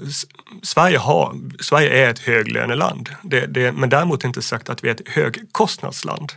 Sverige, 0.63 0.97
har, 0.97 1.35
Sverige 1.59 2.05
är 2.05 2.09
ett 2.09 2.19
höglöneland. 2.19 3.09
Det, 3.23 3.45
det, 3.45 3.71
men 3.71 3.89
däremot 3.89 4.23
inte 4.23 4.41
sagt 4.41 4.69
att 4.69 4.83
vi 4.83 4.87
är 4.87 4.93
ett 4.93 5.07
högkostnadsland. 5.07 6.31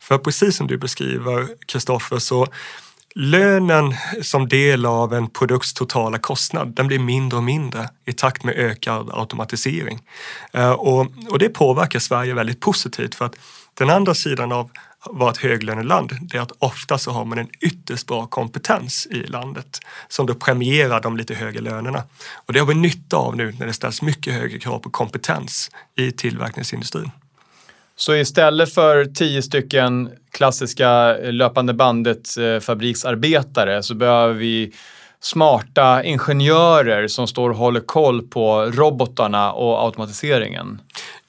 För 0.00 0.18
precis 0.18 0.56
som 0.56 0.66
du 0.66 0.78
beskriver 0.78 1.46
Kristoffer 1.66 2.18
så 2.18 2.46
Lönen 3.14 3.94
som 4.22 4.48
del 4.48 4.86
av 4.86 5.14
en 5.14 5.30
produkts 5.30 5.74
totala 5.74 6.18
kostnad, 6.18 6.74
den 6.74 6.86
blir 6.86 6.98
mindre 6.98 7.36
och 7.36 7.44
mindre 7.44 7.88
i 8.06 8.12
takt 8.12 8.44
med 8.44 8.54
ökad 8.54 9.10
automatisering. 9.12 10.00
Eh, 10.52 10.72
och, 10.72 11.06
och 11.30 11.38
det 11.38 11.48
påverkar 11.48 11.98
Sverige 11.98 12.34
väldigt 12.34 12.60
positivt 12.60 13.14
för 13.14 13.24
att 13.24 13.34
den 13.74 13.90
andra 13.90 14.14
sidan 14.14 14.52
av 14.52 14.70
vara 15.06 15.30
ett 15.30 15.38
höglöneland, 15.38 16.12
det 16.20 16.36
är 16.36 16.42
att 16.42 16.52
ofta 16.58 16.98
så 16.98 17.10
har 17.10 17.24
man 17.24 17.38
en 17.38 17.48
ytterst 17.60 18.06
bra 18.06 18.26
kompetens 18.26 19.06
i 19.10 19.26
landet 19.26 19.80
som 20.08 20.26
då 20.26 20.34
premierar 20.34 21.00
de 21.00 21.16
lite 21.16 21.34
högre 21.34 21.60
lönerna. 21.60 22.02
Och 22.46 22.52
det 22.52 22.58
har 22.58 22.66
vi 22.66 22.74
nytta 22.74 23.16
av 23.16 23.36
nu 23.36 23.54
när 23.58 23.66
det 23.66 23.72
ställs 23.72 24.02
mycket 24.02 24.34
högre 24.34 24.58
krav 24.58 24.78
på 24.78 24.90
kompetens 24.90 25.70
i 25.96 26.12
tillverkningsindustrin. 26.12 27.10
Så 28.04 28.14
istället 28.14 28.74
för 28.74 29.04
tio 29.04 29.42
stycken 29.42 30.10
klassiska 30.32 31.18
eh, 31.18 31.32
löpande-bandet-fabriksarbetare 31.32 33.74
eh, 33.74 33.80
så 33.80 33.94
behöver 33.94 34.34
vi 34.34 34.72
smarta 35.20 36.02
ingenjörer 36.02 37.08
som 37.08 37.26
står 37.26 37.50
och 37.50 37.56
håller 37.56 37.80
koll 37.80 38.22
på 38.22 38.62
robotarna 38.62 39.52
och 39.52 39.84
automatiseringen. 39.84 40.80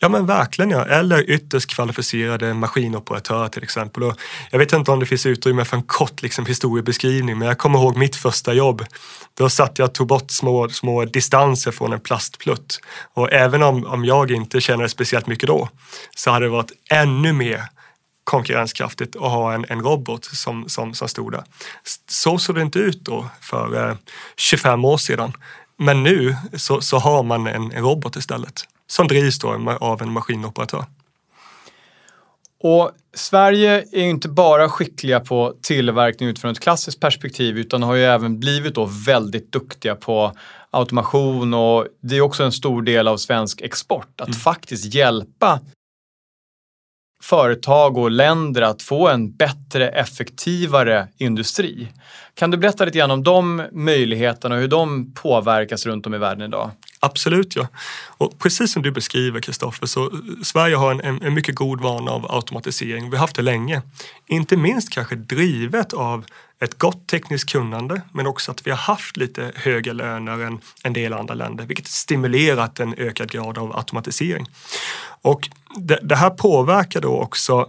Ja 0.04 0.10
men 0.10 0.26
verkligen 0.26 0.72
ja, 0.72 0.86
eller 0.86 1.30
ytterst 1.30 1.70
kvalificerade 1.70 2.54
maskinoperatörer 2.54 3.48
till 3.48 3.64
exempel. 3.64 4.04
Och 4.04 4.20
jag 4.52 4.60
vet 4.60 4.74
inte 4.74 4.92
om 4.92 5.00
det 5.00 5.06
finns 5.06 5.26
utrymme 5.26 5.66
för 5.66 5.78
en 5.78 5.84
kort 5.84 6.22
liksom, 6.22 6.46
historiebeskrivning 6.46 7.38
men 7.38 7.48
jag 7.48 7.58
kommer 7.58 7.80
ihåg 7.80 7.98
mitt 7.98 8.16
första 8.16 8.54
jobb. 8.54 8.86
Då 9.34 9.50
satt 9.50 9.80
jag 9.80 9.88
och 9.88 9.94
tog 9.94 10.08
bort 10.08 10.32
små, 10.32 10.70
små 10.70 11.06
distanser 11.06 11.72
från 11.72 11.94
en 11.94 12.00
plastplutt. 12.00 12.80
Och 13.14 13.34
även 13.34 13.64
om, 13.64 13.86
om 13.86 14.06
jag 14.06 14.32
inte 14.32 14.62
kände 14.62 14.90
speciellt 14.90 15.28
mycket 15.28 15.48
då 15.48 15.70
så 16.16 16.32
hade 16.32 16.46
det 16.46 16.50
varit 16.50 16.72
ännu 16.90 17.34
mer 17.34 17.64
konkurrenskraftigt 18.24 19.16
att 19.16 19.22
ha 19.22 19.54
en, 19.54 19.66
en 19.70 19.82
robot 19.82 20.26
som, 20.26 20.70
som, 20.70 20.94
som 20.94 21.08
stod 21.08 21.32
där. 21.32 21.44
Så 22.08 22.38
såg 22.38 22.56
det 22.56 22.62
inte 22.62 22.80
ut 22.80 23.02
då 23.02 23.30
för 23.42 23.90
eh, 23.90 23.96
25 24.38 24.86
år 24.86 24.98
sedan. 24.98 25.34
Men 25.78 26.04
nu 26.04 26.36
så, 26.54 26.82
så 26.82 26.98
har 26.98 27.24
man 27.24 27.48
en, 27.48 27.72
en 27.72 27.84
robot 27.84 28.16
istället 28.16 28.66
som 28.88 29.08
drivs 29.08 29.40
då 29.40 29.78
av 29.80 30.02
en 30.02 30.12
maskinoperatör. 30.12 30.86
Och 32.64 32.92
Sverige 33.14 33.86
är 33.92 34.04
inte 34.04 34.30
bara 34.30 34.70
skickliga 34.70 35.20
på 35.20 35.54
tillverkning 35.62 36.30
utifrån 36.30 36.52
ett 36.52 36.60
klassiskt 36.60 37.00
perspektiv 37.00 37.58
utan 37.58 37.84
har 37.84 37.96
ju 37.96 38.04
även 38.04 38.40
blivit 38.40 38.76
då 38.76 38.90
väldigt 39.06 39.52
duktiga 39.52 39.96
på 39.96 40.32
automation 40.72 41.54
och 41.54 41.88
det 42.02 42.18
är 42.18 42.22
också 42.22 42.44
en 42.44 42.52
stor 42.52 42.82
del 42.82 43.08
av 43.08 43.18
svensk 43.18 43.62
export 43.62 44.22
att 44.22 44.28
mm. 44.28 44.40
faktiskt 44.40 44.94
hjälpa 44.94 45.60
företag 47.24 47.98
och 47.98 48.12
länder 48.12 48.62
att 48.62 48.82
få 48.82 49.08
en 49.08 49.32
bättre, 49.32 49.90
effektivare 49.90 51.08
industri. 51.18 51.88
Kan 52.36 52.52
du 52.52 52.58
berätta 52.58 52.86
lite 52.86 52.98
grann 52.98 53.12
om 53.12 53.24
de 53.24 53.68
möjligheterna 53.72 54.56
och 54.56 54.62
hur 54.62 54.68
de 54.68 55.14
påverkas 55.14 55.86
runt 55.86 56.06
om 56.06 56.14
i 56.14 56.18
världen 56.18 56.48
idag? 56.48 56.72
Absolut 57.00 57.56
ja. 57.56 57.68
Och 58.18 58.40
precis 58.40 58.74
som 58.74 58.82
du 58.82 58.92
beskriver 58.92 59.40
Kristoffer 59.40 59.88
så 59.88 60.12
Sverige 60.44 60.76
har 60.76 60.92
en, 60.92 61.02
en, 61.02 61.22
en, 61.22 61.34
mycket 61.34 61.56
god 61.56 61.82
vana 61.82 62.12
av 62.12 62.36
automatisering. 62.36 63.10
Vi 63.10 63.18
har 63.18 63.22
haft 63.22 63.36
det 63.36 63.42
länge. 63.42 63.82
Inte 64.28 64.58
minst 64.58 64.94
kanske 64.94 65.16
drivet 65.16 65.94
av 65.94 66.26
ett 66.64 66.78
gott 66.78 67.08
tekniskt 67.08 67.50
kunnande 67.50 68.02
men 68.12 68.28
också 68.28 68.52
att 68.52 68.68
vi 68.68 68.72
har 68.72 68.78
haft 68.78 69.18
lite 69.18 69.52
högre 69.56 69.94
löner 69.94 70.40
än 70.40 70.60
en 70.84 70.94
del 70.94 71.14
andra 71.14 71.34
länder 71.34 71.66
vilket 71.66 71.88
stimulerat 71.88 72.80
en 72.80 72.94
ökad 72.98 73.32
grad 73.32 73.58
av 73.58 73.78
automatisering. 73.78 74.46
Och 75.22 75.50
det, 75.76 76.00
det 76.04 76.16
här 76.16 76.30
påverkar 76.30 77.02
då 77.02 77.20
också 77.20 77.68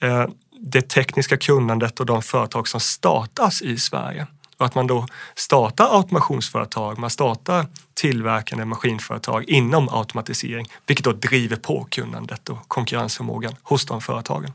eh, 0.00 0.26
det 0.60 0.82
tekniska 0.88 1.36
kunnandet 1.36 2.00
och 2.00 2.06
de 2.06 2.22
företag 2.22 2.68
som 2.68 2.80
startas 2.80 3.62
i 3.62 3.78
Sverige. 3.78 4.26
Och 4.56 4.66
att 4.66 4.74
man 4.74 4.86
då 4.86 5.06
startar 5.34 5.96
automationsföretag, 5.96 6.98
man 6.98 7.10
startar 7.10 7.66
tillverkande 7.94 8.64
maskinföretag 8.64 9.44
inom 9.44 9.88
automatisering, 9.88 10.66
vilket 10.86 11.04
då 11.04 11.12
driver 11.12 11.56
på 11.56 11.86
kunnandet 11.90 12.48
och 12.48 12.68
konkurrensförmågan 12.68 13.56
hos 13.62 13.86
de 13.86 14.00
företagen. 14.00 14.52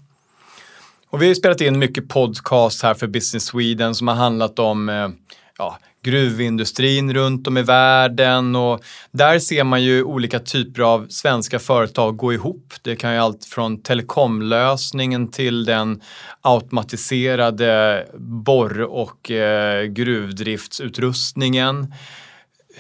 Och 1.12 1.22
vi 1.22 1.28
har 1.28 1.34
spelat 1.34 1.62
in 1.62 1.80
mycket 1.80 2.10
podcast 2.10 2.84
här 2.84 2.94
för 2.94 3.08
Business 3.08 3.46
Sweden 3.46 3.96
som 3.96 4.08
har 4.08 4.16
handlat 4.16 4.60
om 4.60 4.90
eh, 4.90 5.10
ja, 5.58 5.78
gruvindustrin 6.04 7.14
runt 7.14 7.48
om 7.48 7.58
i 7.58 7.62
världen 7.62 8.56
och 8.56 8.84
där 9.12 9.40
ser 9.40 9.64
man 9.64 9.84
ju 9.84 10.04
olika 10.04 10.40
typer 10.40 10.82
av 10.82 11.08
svenska 11.10 11.60
företag 11.60 12.18
gå 12.18 12.34
ihop. 12.34 12.74
Det 12.82 12.96
kan 12.96 13.14
ju 13.14 13.20
allt 13.20 13.46
från 13.46 13.82
telekomlösningen 13.82 15.32
till 15.32 15.66
den 15.66 16.02
automatiserade 16.42 18.06
borr 18.18 18.82
och 18.82 19.32
eh, 19.32 19.86
gruvdriftsutrustningen. 19.86 21.94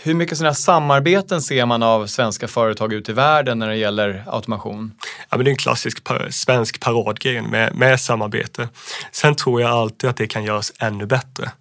Hur 0.01 0.13
mycket 0.13 0.38
sådana 0.38 0.50
här 0.50 0.56
samarbeten 0.56 1.41
ser 1.41 1.65
man 1.65 1.84
av 1.84 2.08
svenska 2.08 2.48
företag 2.48 2.94
ute 2.94 3.12
i 3.12 3.13
världen 3.13 3.60
när 3.60 3.68
det 3.68 3.75
gäller 3.75 4.24
automation? 4.27 4.91
Ja, 5.29 5.38
men 5.38 5.46
det 5.46 5.50
är 5.50 5.51
en 5.51 5.58
klassisk 5.58 6.08
svensk 6.29 6.79
paradgren 6.79 7.46
med, 7.46 7.75
med 7.75 8.00
samarbete. 8.00 8.70
Sen 9.12 9.36
tror 9.36 9.62
jag 9.62 9.72
alltid 9.72 10.10
att 10.10 10.18
det 10.18 10.27
kan 10.27 10.44
göras 10.44 10.74
ännu 10.79 11.06
bättre. 11.06 11.51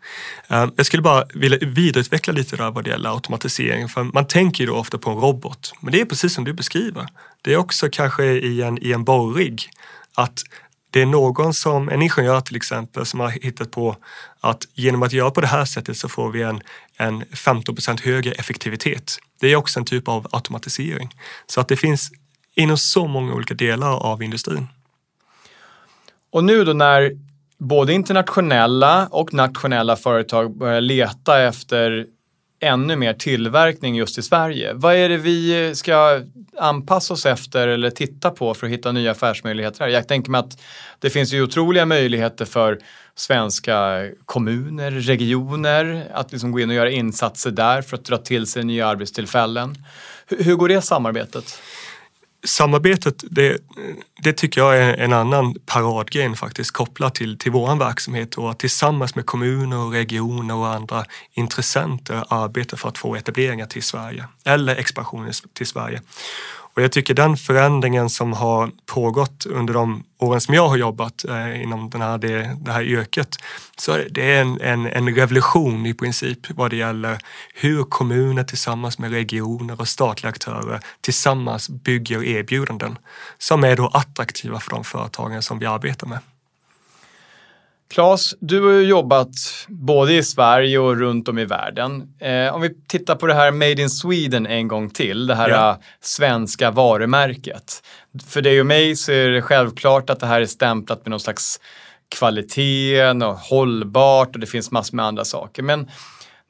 Eh, 0.49 0.67
jag 0.77 0.87
skulle 0.87 1.03
bara 1.03 1.25
vilja 1.35 1.59
vidareutveckla 1.63 2.33
lite 2.33 2.57
där 2.57 2.71
vad 2.71 2.85
det 2.85 2.91
gäller 2.91 3.11
automatisering. 3.11 3.89
För 3.89 4.03
man 4.03 4.27
tänker 4.27 4.65
ju 4.65 4.71
då 4.71 4.77
ofta 4.77 4.99
på 4.99 5.11
en 5.11 5.17
robot, 5.17 5.73
men 5.81 5.93
det 5.93 6.01
är 6.01 6.05
precis 6.05 6.35
som 6.35 6.45
du 6.45 6.53
beskriver. 6.53 7.07
Det 7.43 7.53
är 7.53 7.57
också 7.57 7.89
kanske 7.93 8.25
i 8.25 8.63
en, 8.63 8.79
i 8.83 8.93
en 8.93 9.05
borrig 9.05 9.71
att 10.15 10.43
det 10.91 11.03
är 11.03 11.07
någon 11.07 11.55
som, 11.55 11.89
en 11.89 12.03
ingenjör 12.03 12.41
till 12.41 12.57
exempel, 12.57 13.07
som 13.07 13.21
har 13.21 13.29
hittat 13.29 13.71
på 13.71 13.97
att 14.41 14.69
genom 14.75 15.03
att 15.03 15.13
göra 15.13 15.31
på 15.31 15.41
det 15.41 15.47
här 15.47 15.65
sättet 15.65 15.97
så 15.97 16.09
får 16.09 16.31
vi 16.31 16.43
en, 16.43 16.61
en 16.97 17.25
15% 17.25 18.03
högre 18.05 18.33
effektivitet. 18.33 19.19
Det 19.41 19.53
är 19.53 19.57
också 19.57 19.79
en 19.79 19.85
typ 19.85 20.09
av 20.09 20.27
automatisering. 20.31 21.15
Så 21.47 21.61
att 21.61 21.69
det 21.69 21.77
finns 21.77 22.11
inom 22.55 22.79
så 22.79 23.07
många 23.07 23.35
olika 23.35 23.55
delar 23.55 23.97
av 23.97 24.23
industrin. 24.23 24.69
Och 26.31 26.45
nu 26.45 26.65
då 26.65 26.73
när 26.73 27.13
både 27.59 27.93
internationella 27.93 29.07
och 29.11 29.35
nationella 29.35 29.97
företag 29.97 30.57
börjar 30.57 30.81
leta 30.81 31.43
efter 31.43 32.07
ännu 32.61 32.97
mer 32.97 33.13
tillverkning 33.13 33.97
just 33.97 34.19
i 34.19 34.23
Sverige. 34.23 34.73
Vad 34.73 34.95
är 34.95 35.09
det 35.09 35.17
vi 35.17 35.71
ska 35.75 36.21
anpassa 36.57 37.15
oss 37.15 37.27
efter 37.27 37.69
eller 37.69 37.91
titta 37.91 38.31
på 38.31 38.55
för 38.55 38.67
att 38.67 38.73
hitta 38.73 38.93
nya 38.93 39.11
affärsmöjligheter 39.11 39.81
här? 39.81 39.89
Jag 39.89 40.09
tänker 40.09 40.31
mig 40.31 40.39
att 40.39 40.61
det 40.99 41.11
finns 41.11 41.33
ju 41.33 41.43
otroliga 41.43 41.87
möjligheter 41.87 42.45
för 42.45 42.79
svenska 43.15 44.07
kommuner, 44.25 44.91
regioner 44.91 46.07
att 46.13 46.33
liksom 46.33 46.53
gå 46.53 46.61
in 46.61 46.69
och 46.69 46.77
göra 46.77 46.91
insatser 46.91 47.51
där 47.51 47.83
för 47.83 47.97
att 47.97 48.05
dra 48.05 48.17
till 48.17 48.47
sig 48.47 48.65
nya 48.65 48.87
arbetstillfällen. 48.87 49.75
Hur 50.27 50.55
går 50.55 50.69
det 50.69 50.83
samarbetet? 50.83 51.63
Samarbetet, 52.45 53.25
det, 53.31 53.59
det 54.23 54.33
tycker 54.33 54.61
jag 54.61 54.79
är 54.79 54.95
en 54.95 55.13
annan 55.13 55.55
paradgren 55.67 56.37
faktiskt 56.37 56.71
kopplat 56.71 57.15
till, 57.15 57.39
till 57.39 57.53
vår 57.53 57.77
verksamhet 57.77 58.35
och 58.35 58.51
att 58.51 58.59
tillsammans 58.59 59.15
med 59.15 59.27
kommuner 59.27 59.79
och 59.79 59.93
regioner 59.93 60.55
och 60.55 60.69
andra 60.69 61.05
intressenter 61.33 62.25
arbeta 62.29 62.77
för 62.77 62.89
att 62.89 62.99
få 62.99 63.17
etableringar 63.17 63.67
till 63.67 63.83
Sverige 63.83 64.25
eller 64.45 64.77
expansioner 64.77 65.33
till 65.53 65.67
Sverige. 65.67 66.03
Och 66.79 66.85
jag 66.85 66.93
tycker 66.93 67.15
den 67.15 67.37
förändringen 67.37 68.11
som 68.11 68.33
har 68.33 68.71
pågått 68.87 69.47
under 69.47 69.75
de 69.75 70.05
åren 70.19 70.41
som 70.41 70.55
jag 70.55 70.69
har 70.69 70.77
jobbat 70.77 71.25
eh, 71.25 71.63
inom 71.63 71.91
den 71.91 72.01
här, 72.01 72.19
det, 72.19 72.57
det 72.61 72.73
här 72.73 72.83
yrket, 72.83 73.37
så 73.79 73.97
det 74.11 74.33
är 74.33 74.41
en, 74.41 74.61
en, 74.61 74.87
en 74.87 75.15
revolution 75.15 75.87
i 75.87 75.95
princip 75.95 76.39
vad 76.51 76.71
det 76.71 76.77
gäller 76.77 77.19
hur 77.55 77.85
kommuner 77.85 78.45
tillsammans 78.45 78.99
med 78.99 79.11
regioner 79.11 79.81
och 79.81 79.89
statliga 79.89 80.31
aktörer 80.31 80.81
tillsammans 81.01 81.69
bygger 81.69 82.25
erbjudanden 82.25 82.99
som 83.39 83.65
är 83.65 83.77
då 83.77 83.87
attraktiva 83.87 84.61
för 84.61 84.71
de 84.71 84.85
företagen 84.85 85.43
som 85.43 85.59
vi 85.59 85.67
arbetar 85.67 86.07
med. 86.07 86.19
Claes, 87.91 88.35
du 88.41 88.61
har 88.61 88.73
ju 88.73 88.83
jobbat 88.83 89.29
både 89.69 90.15
i 90.15 90.23
Sverige 90.23 90.79
och 90.79 90.97
runt 90.97 91.29
om 91.29 91.39
i 91.39 91.45
världen. 91.45 92.15
Eh, 92.21 92.55
om 92.55 92.61
vi 92.61 92.75
tittar 92.89 93.15
på 93.15 93.27
det 93.27 93.35
här 93.35 93.51
Made 93.51 93.83
in 93.83 93.91
Sweden 93.91 94.47
en 94.47 94.69
gång 94.69 94.91
till, 94.91 95.27
det 95.27 95.35
här 95.35 95.49
ja. 95.49 95.81
svenska 96.01 96.71
varumärket. 96.71 97.83
För 98.29 98.43
dig 98.43 98.61
och 98.61 98.67
mig 98.67 98.97
så 98.97 99.13
är 99.13 99.29
det 99.29 99.43
självklart 99.43 100.11
att 100.11 100.21
det 100.21 100.27
här 100.27 100.41
är 100.41 100.47
stämplat 100.47 101.05
med 101.05 101.11
någon 101.11 101.21
slags 101.21 101.61
kvalitet 102.09 103.11
och 103.11 103.39
hållbart 103.39 104.35
och 104.35 104.41
det 104.41 104.47
finns 104.47 104.71
massor 104.71 104.97
med 104.97 105.05
andra 105.05 105.25
saker. 105.25 105.63
Men 105.63 105.89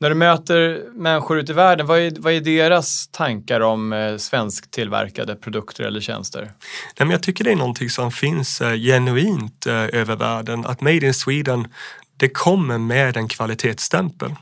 när 0.00 0.08
du 0.08 0.14
möter 0.14 0.84
människor 0.94 1.38
ute 1.38 1.52
i 1.52 1.54
världen, 1.54 1.86
vad 1.86 1.98
är, 1.98 2.12
vad 2.18 2.32
är 2.32 2.40
deras 2.40 3.08
tankar 3.08 3.60
om 3.60 3.92
eh, 3.92 4.16
svensktillverkade 4.16 5.36
produkter 5.36 5.84
eller 5.84 6.00
tjänster? 6.00 6.40
Nej, 6.40 6.52
men 6.98 7.10
jag 7.10 7.22
tycker 7.22 7.44
det 7.44 7.52
är 7.52 7.56
någonting 7.56 7.90
som 7.90 8.12
finns 8.12 8.60
eh, 8.60 8.74
genuint 8.74 9.66
eh, 9.66 9.74
över 9.74 10.16
världen. 10.16 10.66
Att 10.66 10.80
Made 10.80 11.06
in 11.06 11.14
Sweden, 11.14 11.68
det 12.16 12.28
kommer 12.28 12.78
med 12.78 13.16
en 13.16 13.28
kvalitetsstämpel. 13.28 14.34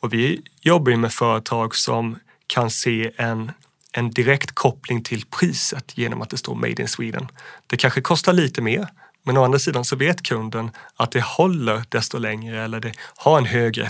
Och 0.00 0.12
vi 0.12 0.42
jobbar 0.60 0.90
ju 0.90 0.96
med 0.96 1.12
företag 1.12 1.74
som 1.74 2.18
kan 2.46 2.70
se 2.70 3.10
en 3.16 3.52
en 3.92 4.10
direkt 4.10 4.54
koppling 4.54 5.02
till 5.02 5.24
priset 5.26 5.98
genom 5.98 6.22
att 6.22 6.30
det 6.30 6.36
står 6.36 6.54
Made 6.54 6.82
in 6.82 6.88
Sweden. 6.88 7.28
Det 7.66 7.76
kanske 7.76 8.00
kostar 8.00 8.32
lite 8.32 8.62
mer, 8.62 8.88
men 9.28 9.36
å 9.36 9.44
andra 9.44 9.58
sidan 9.58 9.84
så 9.84 9.96
vet 9.96 10.22
kunden 10.22 10.70
att 10.96 11.12
det 11.12 11.20
håller 11.20 11.82
desto 11.88 12.18
längre 12.18 12.62
eller 12.64 12.80
det 12.80 12.92
har 13.16 13.38
en 13.38 13.44
högre 13.44 13.84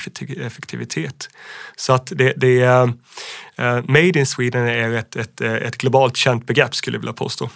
effektivitet. 0.47 1.29
Så 1.77 1.93
att 1.93 2.13
det, 2.15 2.33
det 2.37 2.61
är, 2.61 2.83
uh, 2.83 3.83
Made 3.87 4.19
in 4.19 4.27
Sweden 4.27 4.69
är 4.69 4.93
ett, 4.93 5.17
ett, 5.17 5.41
ett 5.41 5.79
globalt 5.79 6.17
känt 6.17 6.47
begrepp 6.47 6.75
skulle 6.75 6.97
jag 6.97 7.01
vilja 7.01 7.13
påstå. 7.13 7.51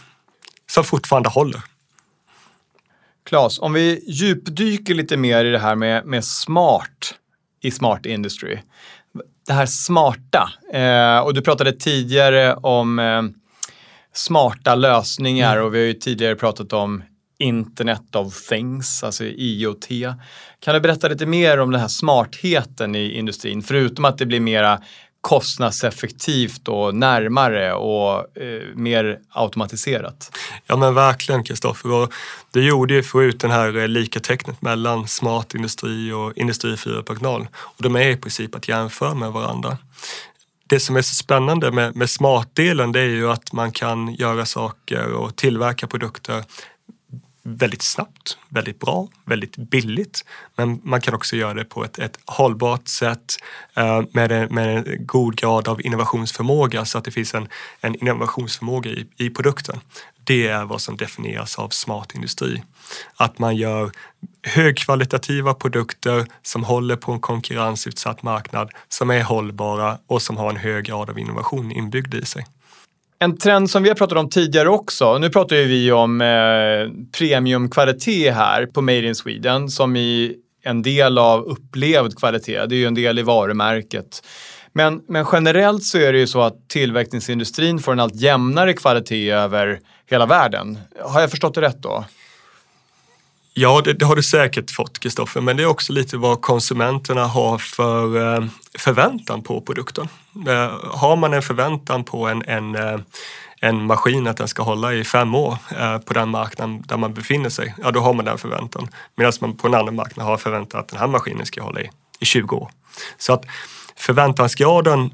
Som 0.71 0.85
fortfarande 0.85 1.29
håller. 1.29 1.63
Claes, 3.25 3.59
om 3.59 3.73
vi 3.73 4.05
djupdyker 4.07 4.95
lite 4.95 5.17
mer 5.17 5.45
i 5.45 5.51
det 5.51 5.59
här 5.59 5.75
med, 5.75 6.07
med 6.07 6.25
smart 6.25 7.15
i 7.63 7.71
Smart 7.71 8.07
Industry. 8.07 8.59
Det 9.47 9.53
här 9.53 9.67
smarta. 9.67 10.53
Eh, 10.73 11.19
och 11.19 11.35
du 11.35 11.43
pratade 11.43 11.73
tidigare 11.73 12.55
om 12.55 12.99
eh, 12.99 13.23
smarta 14.13 14.75
lösningar 14.75 15.53
mm. 15.53 15.67
och 15.67 15.75
vi 15.75 15.79
har 15.79 15.87
ju 15.87 15.95
tidigare 15.95 16.37
pratat 16.37 16.73
om 16.73 17.03
Internet 17.43 18.15
of 18.15 18.43
Things, 18.49 19.05
alltså 19.05 19.25
IoT. 19.25 19.89
Kan 20.61 20.75
du 20.75 20.81
berätta 20.81 21.09
lite 21.09 21.27
mer 21.27 21.61
om 21.61 21.71
den 21.71 21.81
här 21.81 21.89
smartheten 21.89 22.95
i 22.95 23.19
industrin? 23.19 23.63
Förutom 23.63 24.05
att 24.05 24.19
det 24.19 24.27
blir 24.27 24.41
mera 24.41 24.81
kostnadseffektivt 25.23 26.69
och 26.69 26.95
närmare 26.95 27.75
och 27.75 28.37
eh, 28.37 28.63
mer 28.75 29.19
automatiserat. 29.29 30.39
Ja 30.67 30.77
men 30.77 30.95
verkligen 30.95 31.45
Kristoffer. 31.45 32.09
Det 32.51 32.61
gjorde 32.61 32.95
ju 32.95 33.03
förut 33.03 33.41
den 33.41 33.51
här 33.51 33.77
eh, 33.77 33.89
likatecknet 33.89 34.63
mellan 34.63 35.09
smart 35.09 35.55
industri 35.55 36.13
och 36.13 36.33
industri 36.37 36.75
4.0 36.75 37.47
och 37.55 37.83
de 37.83 37.97
är 37.97 38.09
i 38.09 38.17
princip 38.17 38.55
att 38.55 38.69
jämföra 38.69 39.15
med 39.15 39.33
varandra. 39.33 39.79
Det 40.67 40.81
som 40.81 40.97
är 40.97 41.03
så 41.03 41.15
spännande 41.15 41.73
med, 41.73 41.97
med 41.97 42.11
smartdelen 42.11 42.93
det 42.93 43.01
är 43.01 43.09
ju 43.09 43.31
att 43.31 43.53
man 43.53 43.73
kan 43.73 44.15
göra 44.15 44.47
saker 44.47 45.13
och 45.13 45.37
tillverka 45.37 45.87
produkter 45.87 46.45
väldigt 47.43 47.83
snabbt, 47.83 48.39
väldigt 48.49 48.81
bra, 48.81 49.09
väldigt 49.25 49.57
billigt. 49.57 50.25
Men 50.57 50.81
man 50.85 51.01
kan 51.01 51.15
också 51.15 51.37
göra 51.37 51.55
det 51.55 51.65
på 51.65 51.85
ett, 51.85 51.99
ett 51.99 52.19
hållbart 52.25 52.89
sätt 52.89 53.37
eh, 53.75 54.03
med, 54.13 54.33
en, 54.33 54.55
med 54.55 54.89
en 54.89 55.07
god 55.07 55.37
grad 55.37 55.69
av 55.69 55.87
innovationsförmåga 55.87 56.85
så 56.85 56.99
att 56.99 57.05
det 57.05 57.11
finns 57.11 57.35
en, 57.35 57.49
en 57.81 57.95
innovationsförmåga 57.95 58.91
i, 58.91 59.07
i 59.17 59.31
produkten. 59.31 59.81
Det 60.25 60.47
är 60.47 60.65
vad 60.65 60.81
som 60.81 60.97
definieras 60.97 61.59
av 61.59 61.69
smart 61.69 62.15
industri. 62.15 62.63
Att 63.17 63.39
man 63.39 63.57
gör 63.57 63.91
högkvalitativa 64.43 65.55
produkter 65.55 66.27
som 66.43 66.65
håller 66.65 66.97
på 66.97 67.13
en 67.13 67.21
konkurrensutsatt 67.21 68.23
marknad, 68.23 68.71
som 68.89 69.11
är 69.11 69.23
hållbara 69.23 69.99
och 70.07 70.23
som 70.23 70.37
har 70.37 70.51
en 70.51 70.57
hög 70.57 70.85
grad 70.85 71.11
av 71.11 71.19
innovation 71.19 71.73
inbyggd 71.73 72.15
i 72.15 72.25
sig. 72.25 72.47
En 73.23 73.37
trend 73.37 73.71
som 73.71 73.83
vi 73.83 73.89
har 73.89 73.97
pratat 73.97 74.19
om 74.19 74.29
tidigare 74.29 74.69
också, 74.69 75.19
nu 75.19 75.31
pratar 75.31 75.57
ju 75.57 75.65
vi 75.65 75.93
om 75.93 76.21
eh, 76.21 77.09
premiumkvalitet 77.19 78.35
här 78.35 78.67
på 78.67 78.83
Made 78.83 79.07
in 79.07 79.15
Sweden 79.15 79.69
som 79.69 79.97
i 79.97 80.35
en 80.65 80.83
del 80.83 81.19
av 81.19 81.41
upplevd 81.41 82.19
kvalitet, 82.19 82.67
det 82.67 82.75
är 82.75 82.79
ju 82.79 82.87
en 82.87 82.95
del 82.95 83.19
i 83.19 83.23
varumärket. 83.23 84.23
Men, 84.73 85.01
men 85.09 85.27
generellt 85.33 85.85
så 85.85 85.99
är 85.99 86.13
det 86.13 86.19
ju 86.19 86.27
så 86.27 86.41
att 86.41 86.69
tillverkningsindustrin 86.69 87.79
får 87.79 87.93
en 87.93 88.01
allt 88.01 88.15
jämnare 88.15 88.73
kvalitet 88.73 89.31
över 89.31 89.81
hela 90.11 90.27
världen. 90.27 90.79
Har 91.01 91.21
jag 91.21 91.31
förstått 91.31 91.55
det 91.55 91.61
rätt 91.61 91.83
då? 91.83 92.05
Ja, 93.55 93.81
det, 93.85 93.93
det 93.93 94.05
har 94.05 94.17
du 94.17 94.23
säkert 94.23 94.71
fått 94.71 94.99
Kristoffer, 94.99 95.41
men 95.41 95.57
det 95.57 95.63
är 95.63 95.67
också 95.67 95.93
lite 95.93 96.17
vad 96.17 96.41
konsumenterna 96.41 97.27
har 97.27 97.59
för 97.59 98.35
eh, 98.37 98.45
förväntan 98.79 99.43
på 99.43 99.61
produkten. 99.61 100.09
Eh, 100.49 100.71
har 100.85 101.17
man 101.17 101.35
en 101.35 101.43
förväntan 101.43 102.05
på 102.05 102.27
en, 102.27 102.43
en, 102.47 102.75
eh, 102.75 103.01
en 103.61 103.87
maskin 103.87 104.27
att 104.27 104.37
den 104.37 104.49
ska 104.49 104.63
hålla 104.63 104.95
i 104.95 105.05
fem 105.05 105.35
år 105.35 105.57
eh, 105.79 105.99
på 105.99 106.15
den 106.15 106.29
marknaden 106.29 106.83
där 106.87 106.97
man 106.97 107.15
befinner 107.15 107.49
sig, 107.49 107.75
ja 107.83 107.91
då 107.91 108.01
har 108.01 108.15
man 108.15 108.25
den 108.25 108.39
förväntan. 108.39 108.89
Medan 109.17 109.33
man 109.41 109.57
på 109.57 109.69
en 109.69 109.75
annan 109.75 109.95
marknad 109.95 110.27
har 110.27 110.37
förväntan 110.37 110.81
att 110.81 110.89
den 110.89 110.99
här 110.99 111.07
maskinen 111.07 111.47
ska 111.47 111.63
hålla 111.63 111.81
i, 111.81 111.91
i 112.21 112.25
20 112.25 112.57
år. 112.57 112.71
Så 113.19 113.33
att 113.33 113.45
förväntansgraden 113.97 115.11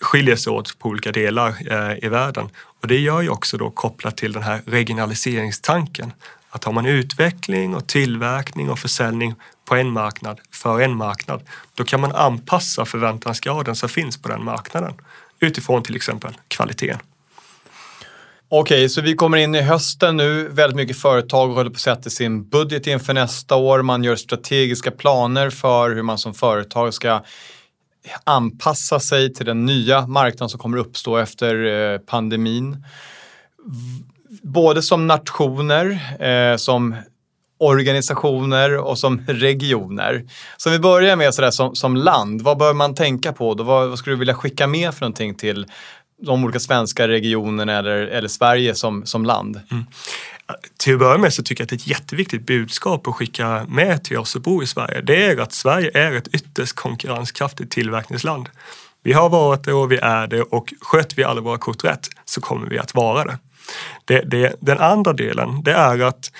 skiljer 0.00 0.36
sig 0.36 0.52
åt 0.52 0.78
på 0.78 0.88
olika 0.88 1.12
delar 1.12 1.48
eh, 1.70 2.04
i 2.04 2.08
världen 2.08 2.48
och 2.82 2.88
det 2.88 2.98
gör 2.98 3.20
ju 3.20 3.28
också 3.28 3.56
då 3.56 3.70
kopplat 3.70 4.16
till 4.16 4.32
den 4.32 4.42
här 4.42 4.62
regionaliseringstanken 4.66 6.12
att 6.54 6.64
har 6.64 6.72
man 6.72 6.86
utveckling 6.86 7.74
och 7.74 7.86
tillverkning 7.86 8.70
och 8.70 8.78
försäljning 8.78 9.34
på 9.64 9.74
en 9.74 9.90
marknad 9.90 10.40
för 10.50 10.80
en 10.80 10.96
marknad, 10.96 11.42
då 11.74 11.84
kan 11.84 12.00
man 12.00 12.12
anpassa 12.12 12.84
förväntansgraden 12.84 13.76
som 13.76 13.88
finns 13.88 14.22
på 14.22 14.28
den 14.28 14.44
marknaden 14.44 14.94
utifrån 15.40 15.82
till 15.82 15.96
exempel 15.96 16.36
kvaliteten. 16.48 16.98
Okej, 18.48 18.76
okay, 18.78 18.88
så 18.88 19.00
vi 19.00 19.14
kommer 19.14 19.38
in 19.38 19.54
i 19.54 19.60
hösten 19.62 20.16
nu. 20.16 20.48
Väldigt 20.48 20.76
mycket 20.76 20.98
företag 20.98 21.48
håller 21.48 21.70
på 21.70 21.74
att 21.74 21.80
sätta 21.80 22.10
sin 22.10 22.48
budget 22.48 22.86
inför 22.86 23.14
nästa 23.14 23.56
år. 23.56 23.82
Man 23.82 24.04
gör 24.04 24.16
strategiska 24.16 24.90
planer 24.90 25.50
för 25.50 25.90
hur 25.94 26.02
man 26.02 26.18
som 26.18 26.34
företag 26.34 26.94
ska 26.94 27.24
anpassa 28.24 29.00
sig 29.00 29.34
till 29.34 29.46
den 29.46 29.66
nya 29.66 30.06
marknaden 30.06 30.48
som 30.48 30.60
kommer 30.60 30.78
uppstå 30.78 31.16
efter 31.16 31.64
eh, 31.64 31.98
pandemin 31.98 32.84
både 34.44 34.82
som 34.82 35.06
nationer, 35.06 35.98
eh, 36.20 36.56
som 36.56 36.94
organisationer 37.58 38.76
och 38.76 38.98
som 38.98 39.20
regioner. 39.26 40.24
Så 40.56 40.70
vi 40.70 40.78
börjar 40.78 41.16
med 41.16 41.34
sådär 41.34 41.50
som, 41.50 41.74
som 41.74 41.96
land, 41.96 42.42
vad 42.42 42.58
bör 42.58 42.72
man 42.72 42.94
tänka 42.94 43.32
på? 43.32 43.54
Då, 43.54 43.64
vad, 43.64 43.88
vad 43.88 43.98
skulle 43.98 44.16
du 44.16 44.18
vilja 44.18 44.34
skicka 44.34 44.66
med 44.66 44.94
för 44.94 45.00
någonting 45.00 45.34
till 45.34 45.66
de 46.22 46.44
olika 46.44 46.60
svenska 46.60 47.08
regionerna 47.08 47.78
eller, 47.78 47.96
eller 47.96 48.28
Sverige 48.28 48.74
som, 48.74 49.06
som 49.06 49.24
land? 49.24 49.60
Mm. 49.70 49.84
Till 50.76 50.92
att 50.92 50.98
börja 50.98 51.18
med 51.18 51.32
så 51.32 51.42
tycker 51.42 51.62
jag 51.62 51.66
att 51.66 51.70
det 51.70 51.74
är 51.74 51.78
ett 51.78 51.86
jätteviktigt 51.86 52.46
budskap 52.46 53.08
att 53.08 53.14
skicka 53.14 53.66
med 53.68 54.04
till 54.04 54.18
oss 54.18 54.30
som 54.30 54.42
bor 54.42 54.62
i 54.62 54.66
Sverige. 54.66 55.00
Det 55.00 55.24
är 55.24 55.40
att 55.40 55.52
Sverige 55.52 55.90
är 55.94 56.12
ett 56.12 56.28
ytterst 56.28 56.76
konkurrenskraftigt 56.76 57.72
tillverkningsland. 57.72 58.48
Vi 59.02 59.12
har 59.12 59.28
varit 59.28 59.64
det 59.64 59.72
och 59.72 59.92
vi 59.92 59.96
är 59.96 60.26
det 60.26 60.42
och 60.42 60.74
sköter 60.80 61.16
vi 61.16 61.24
alla 61.24 61.40
våra 61.40 61.58
kort 61.58 61.84
rätt 61.84 62.08
så 62.24 62.40
kommer 62.40 62.66
vi 62.70 62.78
att 62.78 62.94
vara 62.94 63.24
det. 63.24 63.38
Det, 64.04 64.20
det, 64.20 64.56
den 64.60 64.78
andra 64.78 65.12
delen, 65.12 65.62
det 65.62 65.72
är 65.72 66.02
att 66.02 66.30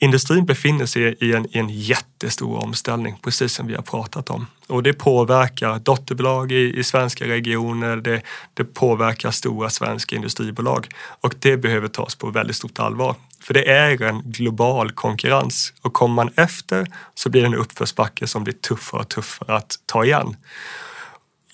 industrin 0.00 0.46
befinner 0.46 0.86
sig 0.86 1.16
i 1.20 1.32
en, 1.32 1.46
i 1.56 1.58
en 1.58 1.68
jättestor 1.68 2.62
omställning, 2.62 3.18
precis 3.22 3.52
som 3.52 3.66
vi 3.66 3.74
har 3.74 3.82
pratat 3.82 4.30
om. 4.30 4.46
Och 4.66 4.82
det 4.82 4.92
påverkar 4.92 5.78
dotterbolag 5.78 6.52
i, 6.52 6.78
i 6.78 6.84
svenska 6.84 7.24
regioner, 7.24 7.96
det, 7.96 8.22
det 8.54 8.64
påverkar 8.64 9.30
stora 9.30 9.70
svenska 9.70 10.16
industribolag 10.16 10.88
och 11.20 11.34
det 11.38 11.56
behöver 11.56 11.88
tas 11.88 12.14
på 12.14 12.30
väldigt 12.30 12.56
stort 12.56 12.78
allvar. 12.78 13.14
För 13.42 13.54
det 13.54 13.70
är 13.70 14.02
en 14.02 14.22
global 14.24 14.92
konkurrens 14.92 15.72
och 15.82 15.92
kommer 15.92 16.14
man 16.14 16.30
efter 16.36 16.86
så 17.14 17.28
blir 17.30 17.40
det 17.40 17.46
en 17.46 17.54
uppförsbacke 17.54 18.26
som 18.26 18.44
blir 18.44 18.54
tuffare 18.54 19.00
och 19.00 19.08
tuffare 19.08 19.56
att 19.56 19.74
ta 19.86 20.04
igen. 20.04 20.36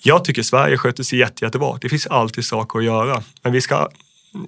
Jag 0.01 0.25
tycker 0.25 0.43
Sverige 0.43 0.77
sköter 0.77 1.03
sig 1.03 1.19
jätte, 1.19 1.45
jättebra. 1.45 1.77
Det 1.81 1.89
finns 1.89 2.07
alltid 2.07 2.45
saker 2.45 2.79
att 2.79 2.85
göra, 2.85 3.23
men 3.41 3.53
vi 3.53 3.61
ska 3.61 3.89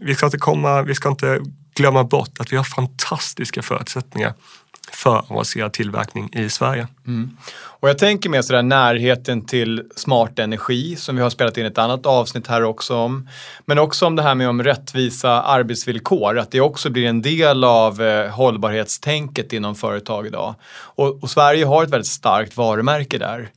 vi 0.02 0.16
ska 0.16 0.26
inte 0.26 0.38
komma, 0.38 0.82
vi 0.82 0.96
ska 0.96 1.10
inte 1.10 1.40
glömma 1.76 2.04
bort 2.04 2.40
att 2.40 2.54
vi 2.54 2.58
har 2.58 2.64
fantastiska 2.64 3.62
förutsättningar 3.62 4.34
för 4.92 5.26
avancerad 5.32 5.74
tillverkning 5.74 6.30
i 6.34 6.50
Sverige. 6.50 6.88
Mm. 7.08 7.38
Och 7.52 7.90
jag 7.90 7.98
tänker 7.98 8.30
mer 8.30 8.42
sådär 8.42 8.62
närheten 8.62 9.46
till 9.46 9.84
smart 9.96 10.40
energi 10.40 10.96
som 10.96 11.16
vi 11.16 11.22
har 11.22 11.30
spelat 11.30 11.58
in 11.58 11.66
ett 11.66 11.78
annat 11.78 12.06
avsnitt 12.06 12.48
här 12.48 12.64
också 12.64 12.96
om. 12.96 13.30
Men 13.66 13.80
också 13.80 14.06
om 14.06 14.16
det 14.16 14.22
här 14.22 14.36
med 14.36 14.50
om 14.50 14.64
rättvisa 14.64 15.42
arbetsvillkor, 15.42 16.38
att 16.38 16.52
det 16.52 16.62
också 16.62 16.90
blir 16.90 17.06
en 17.06 17.22
del 17.22 17.64
av 17.64 18.02
eh, 18.02 18.30
hållbarhetstänket 18.30 19.54
inom 19.54 19.76
företag 19.76 20.28
idag. 20.28 20.56
Och, 20.72 21.24
och 21.24 21.30
Sverige 21.30 21.66
har 21.66 21.84
ett 21.84 21.90
väldigt 21.90 22.08
starkt 22.08 22.58
varumärke 22.58 23.18
där. 23.18 23.50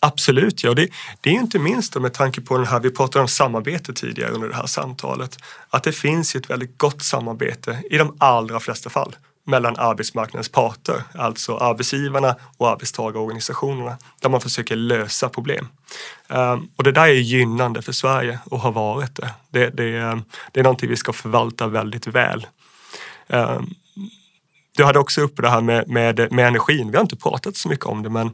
Absolut, 0.00 0.64
ja. 0.64 0.74
Det, 0.74 0.88
det 1.20 1.30
är 1.30 1.34
inte 1.34 1.58
minst 1.58 1.96
med 1.96 2.14
tanke 2.14 2.40
på 2.40 2.56
den 2.56 2.66
här, 2.66 2.80
vi 2.80 2.90
pratade 2.90 3.22
om 3.22 3.28
samarbete 3.28 3.92
tidigare 3.92 4.30
under 4.30 4.48
det 4.48 4.54
här 4.54 4.66
samtalet, 4.66 5.38
att 5.70 5.82
det 5.82 5.92
finns 5.92 6.36
ett 6.36 6.50
väldigt 6.50 6.78
gott 6.78 7.02
samarbete 7.02 7.82
i 7.90 7.98
de 7.98 8.16
allra 8.18 8.60
flesta 8.60 8.90
fall 8.90 9.16
mellan 9.46 9.76
arbetsmarknadens 9.76 10.48
parter, 10.48 11.02
alltså 11.14 11.56
arbetsgivarna 11.56 12.36
och 12.56 12.68
arbetstagarorganisationerna, 12.70 13.98
där 14.20 14.28
man 14.28 14.40
försöker 14.40 14.76
lösa 14.76 15.28
problem. 15.28 15.68
Ehm, 16.28 16.68
och 16.76 16.84
det 16.84 16.92
där 16.92 17.06
är 17.06 17.12
gynnande 17.12 17.82
för 17.82 17.92
Sverige 17.92 18.38
och 18.44 18.60
har 18.60 18.72
varit 18.72 19.14
det. 19.14 19.34
Det, 19.50 19.70
det, 19.70 19.96
ehm, 19.96 20.22
det 20.52 20.60
är 20.60 20.64
någonting 20.64 20.88
vi 20.90 20.96
ska 20.96 21.12
förvalta 21.12 21.66
väldigt 21.66 22.06
väl. 22.06 22.46
Ehm, 23.28 23.66
du 24.76 24.84
hade 24.84 24.98
också 24.98 25.20
uppe 25.20 25.42
det 25.42 25.50
här 25.50 25.60
med, 25.60 25.88
med, 25.88 26.32
med 26.32 26.48
energin. 26.48 26.90
Vi 26.90 26.96
har 26.96 27.02
inte 27.02 27.16
pratat 27.16 27.56
så 27.56 27.68
mycket 27.68 27.86
om 27.86 28.02
det, 28.02 28.10
men 28.10 28.30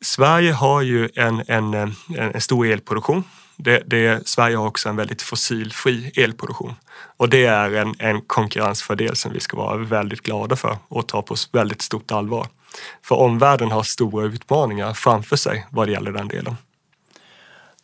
Sverige 0.00 0.52
har 0.52 0.82
ju 0.82 1.08
en, 1.14 1.40
eh, 1.40 1.56
en, 1.56 1.94
en 2.16 2.40
stor 2.40 2.66
elproduktion. 2.66 3.24
Det, 3.56 3.82
det, 3.86 4.28
Sverige 4.28 4.56
har 4.56 4.66
också 4.66 4.88
en 4.88 4.96
väldigt 4.96 5.22
fossilfri 5.22 6.12
elproduktion 6.16 6.74
och 7.16 7.28
det 7.28 7.46
är 7.46 7.74
en, 7.74 7.94
en 7.98 8.20
konkurrensfördel 8.20 9.16
som 9.16 9.32
vi 9.32 9.40
ska 9.40 9.56
vara 9.56 9.76
väldigt 9.76 10.22
glada 10.22 10.56
för 10.56 10.76
och 10.88 11.08
ta 11.08 11.22
på 11.22 11.34
väldigt 11.52 11.82
stort 11.82 12.12
allvar. 12.12 12.46
För 13.02 13.14
omvärlden 13.16 13.70
har 13.70 13.82
stora 13.82 14.26
utmaningar 14.26 14.94
framför 14.94 15.36
sig 15.36 15.66
vad 15.70 15.88
det 15.88 15.92
gäller 15.92 16.12
den 16.12 16.28
delen. 16.28 16.56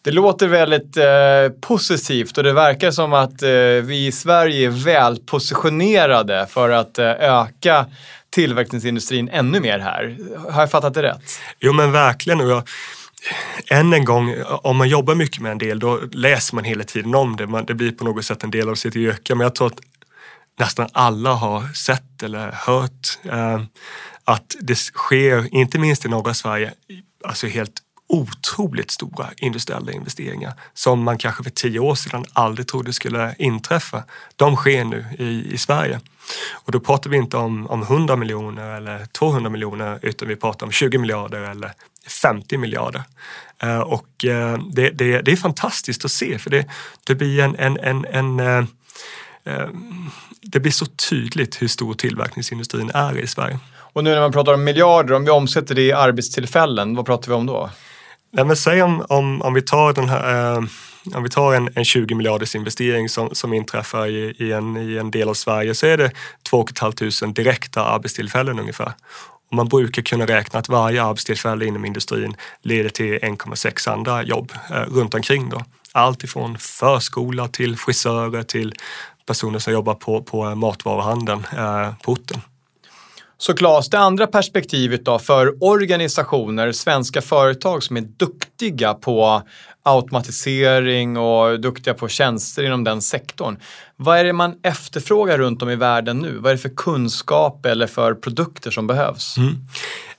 Det 0.05 0.11
låter 0.11 0.49
väldigt 0.49 0.97
eh, 0.97 1.61
positivt 1.61 2.39
och 2.39 2.45
det 2.45 2.53
verkar 2.53 2.91
som 2.91 3.13
att 3.13 3.43
eh, 3.43 3.49
vi 3.83 4.07
i 4.07 4.13
Sverige 4.13 4.67
är 4.67 4.85
väl 4.85 5.19
positionerade 5.19 6.47
för 6.51 6.71
att 6.71 6.99
eh, 6.99 7.07
öka 7.07 7.87
tillverkningsindustrin 8.33 9.29
ännu 9.29 9.61
mer 9.61 9.79
här. 9.79 10.19
Har 10.53 10.61
jag 10.61 10.71
fattat 10.71 10.95
det 10.95 11.03
rätt? 11.03 11.41
Jo 11.61 11.73
men 11.73 11.93
verkligen. 11.93 12.41
Och 12.41 12.49
jag, 12.49 12.69
än 13.71 13.93
en 13.93 14.05
gång, 14.05 14.35
om 14.47 14.77
man 14.77 14.89
jobbar 14.89 15.15
mycket 15.15 15.43
med 15.43 15.53
en 15.53 15.59
del 15.59 15.79
då 15.79 16.01
läser 16.13 16.55
man 16.55 16.65
hela 16.65 16.85
tiden 16.85 17.15
om 17.15 17.37
det. 17.37 17.47
Man, 17.47 17.65
det 17.65 17.75
blir 17.75 17.93
på 17.93 18.05
något 18.05 18.25
sätt 18.25 18.45
en 18.45 18.51
del 18.51 18.69
av 18.69 18.75
sitt 18.75 18.97
yrke. 18.97 19.35
Men 19.35 19.45
jag 19.45 19.55
tror 19.55 19.67
att 19.67 19.81
nästan 20.59 20.89
alla 20.93 21.33
har 21.33 21.73
sett 21.75 22.23
eller 22.23 22.53
hört 22.53 23.19
eh, 23.25 23.63
att 24.25 24.57
det 24.61 24.75
sker, 24.75 25.55
inte 25.55 25.79
minst 25.79 26.05
i 26.05 26.09
norra 26.09 26.35
Sverige, 26.35 26.73
alltså 27.25 27.47
helt 27.47 27.73
otroligt 28.09 28.91
stora 28.91 29.31
industriella 29.37 29.93
investeringar 29.93 30.53
som 30.75 31.03
man 31.03 31.19
kanske 31.19 31.43
för 31.43 31.51
tio 31.51 31.79
år 31.79 31.95
sedan 31.95 32.25
aldrig 32.33 32.69
trodde 32.69 32.93
skulle 32.93 33.35
inträffa. 33.39 34.05
De 34.37 34.57
sker 34.57 34.85
nu 34.85 35.07
i, 35.19 35.55
i 35.55 35.59
Sverige. 35.59 36.01
Och 36.53 36.73
då 36.73 36.81
pratar 36.81 37.11
vi 37.11 37.17
inte 37.17 37.37
om, 37.37 37.67
om 37.67 37.83
100 37.83 38.17
miljoner 38.17 38.77
eller 38.77 39.07
200 39.07 39.51
miljoner 39.51 39.99
utan 40.03 40.29
vi 40.29 40.37
pratar 40.37 40.67
om 40.67 40.73
20 40.73 40.99
miljarder 40.99 41.41
eller 41.41 41.73
50 42.23 42.59
miljarder. 42.59 43.03
Uh, 43.65 43.79
och 43.79 44.07
uh, 44.25 44.59
det, 44.73 44.91
det, 44.91 45.23
det, 45.23 45.33
är 45.33 45.37
fantastiskt 45.37 46.05
att 46.05 46.11
se 46.11 46.39
för 46.39 46.51
det, 46.51 46.67
det 47.07 47.15
blir 47.15 47.41
en, 47.41 47.57
en, 47.57 47.79
en, 47.79 48.05
en 48.05 48.41
uh, 48.41 48.65
det 50.43 50.61
blir 50.61 50.73
så 50.73 50.87
tydligt 50.87 51.63
hur 51.63 51.69
stor 51.69 51.95
tillverkningsindustrin 51.95 52.91
är 52.95 53.19
i 53.19 53.27
Sverige. 53.27 53.59
Och 53.75 54.05
nu 54.05 54.11
när 54.11 54.21
man 54.21 54.33
pratar 54.33 54.55
om 54.55 54.65
miljarder, 54.65 55.15
om 55.15 55.25
vi 55.25 55.31
omsätter 55.31 55.75
det 55.75 55.83
i 55.83 55.93
arbetstillfällen, 55.93 56.97
vad 56.97 57.07
pratar 57.07 57.29
vi 57.29 57.35
om 57.35 57.47
då? 57.47 57.71
Nej, 58.31 58.45
men 58.45 58.57
säg 58.57 58.83
om, 58.83 59.07
om, 59.09 59.43
om 59.43 59.55
vi 59.55 59.63
tar 59.63 59.93
den 59.93 60.09
här 60.09 60.55
eh, 60.57 60.63
om 61.15 61.23
vi 61.23 61.29
tar 61.29 61.55
en, 61.55 61.69
en 61.75 61.85
20 61.85 62.15
miljarders 62.15 62.55
investering 62.55 63.09
som, 63.09 63.35
som 63.35 63.53
inträffar 63.53 64.07
i, 64.07 64.35
i, 64.39 64.53
en, 64.53 64.77
i 64.77 64.97
en 64.97 65.11
del 65.11 65.29
av 65.29 65.35
Sverige 65.35 65.75
så 65.75 65.87
är 65.87 65.97
det 65.97 66.11
2 66.51 66.67
500 66.81 67.27
direkta 67.27 67.85
arbetstillfällen 67.85 68.59
ungefär. 68.59 68.93
Och 69.51 69.57
man 69.57 69.69
brukar 69.69 70.03
kunna 70.03 70.27
räkna 70.27 70.59
att 70.59 70.69
varje 70.69 71.03
arbetstillfälle 71.03 71.65
inom 71.67 71.85
industrin 71.85 72.37
leder 72.63 72.91
till 72.91 73.19
1,6 73.19 73.91
andra 73.91 74.23
jobb 74.23 74.53
eh, 74.71 74.83
runt 74.83 75.15
omkring. 75.15 75.49
Då. 75.49 75.65
Allt 75.93 76.25
ifrån 76.25 76.59
förskola 76.59 77.49
till 77.49 77.77
frisörer 77.77 78.43
till 78.43 78.75
personer 79.27 79.59
som 79.59 79.73
jobbar 79.73 79.95
på, 79.95 80.23
på 80.23 80.47
eh, 80.47 80.55
matvaruhandeln 80.55 81.47
eh, 81.57 81.95
på 82.03 82.13
orten. 82.13 82.41
Så 83.43 83.55
Claes, 83.55 83.89
det 83.89 83.99
andra 83.99 84.27
perspektivet 84.27 85.05
då 85.05 85.19
för 85.19 85.65
organisationer, 85.65 86.73
svenska 86.73 87.23
företag 87.23 87.83
som 87.83 87.97
är 87.97 88.01
duktiga 88.01 88.95
på 88.95 89.43
automatisering 89.83 91.17
och 91.17 91.61
duktiga 91.61 91.95
på 91.95 92.09
tjänster 92.09 92.65
inom 92.65 92.85
den 92.85 93.03
sektorn. 93.03 93.57
Vad 93.97 94.19
är 94.19 94.25
det 94.25 94.33
man 94.33 94.55
efterfrågar 94.63 95.39
runt 95.39 95.63
om 95.63 95.71
i 95.71 95.77
världen 95.77 96.19
nu? 96.19 96.39
Vad 96.39 96.51
är 96.51 96.57
det 96.57 96.63
för 96.63 96.77
kunskap 96.77 97.67
eller 97.67 97.87
för 97.87 98.15
produkter 98.15 98.71
som 98.71 98.87
behövs? 98.87 99.37
Mm. 99.37 99.55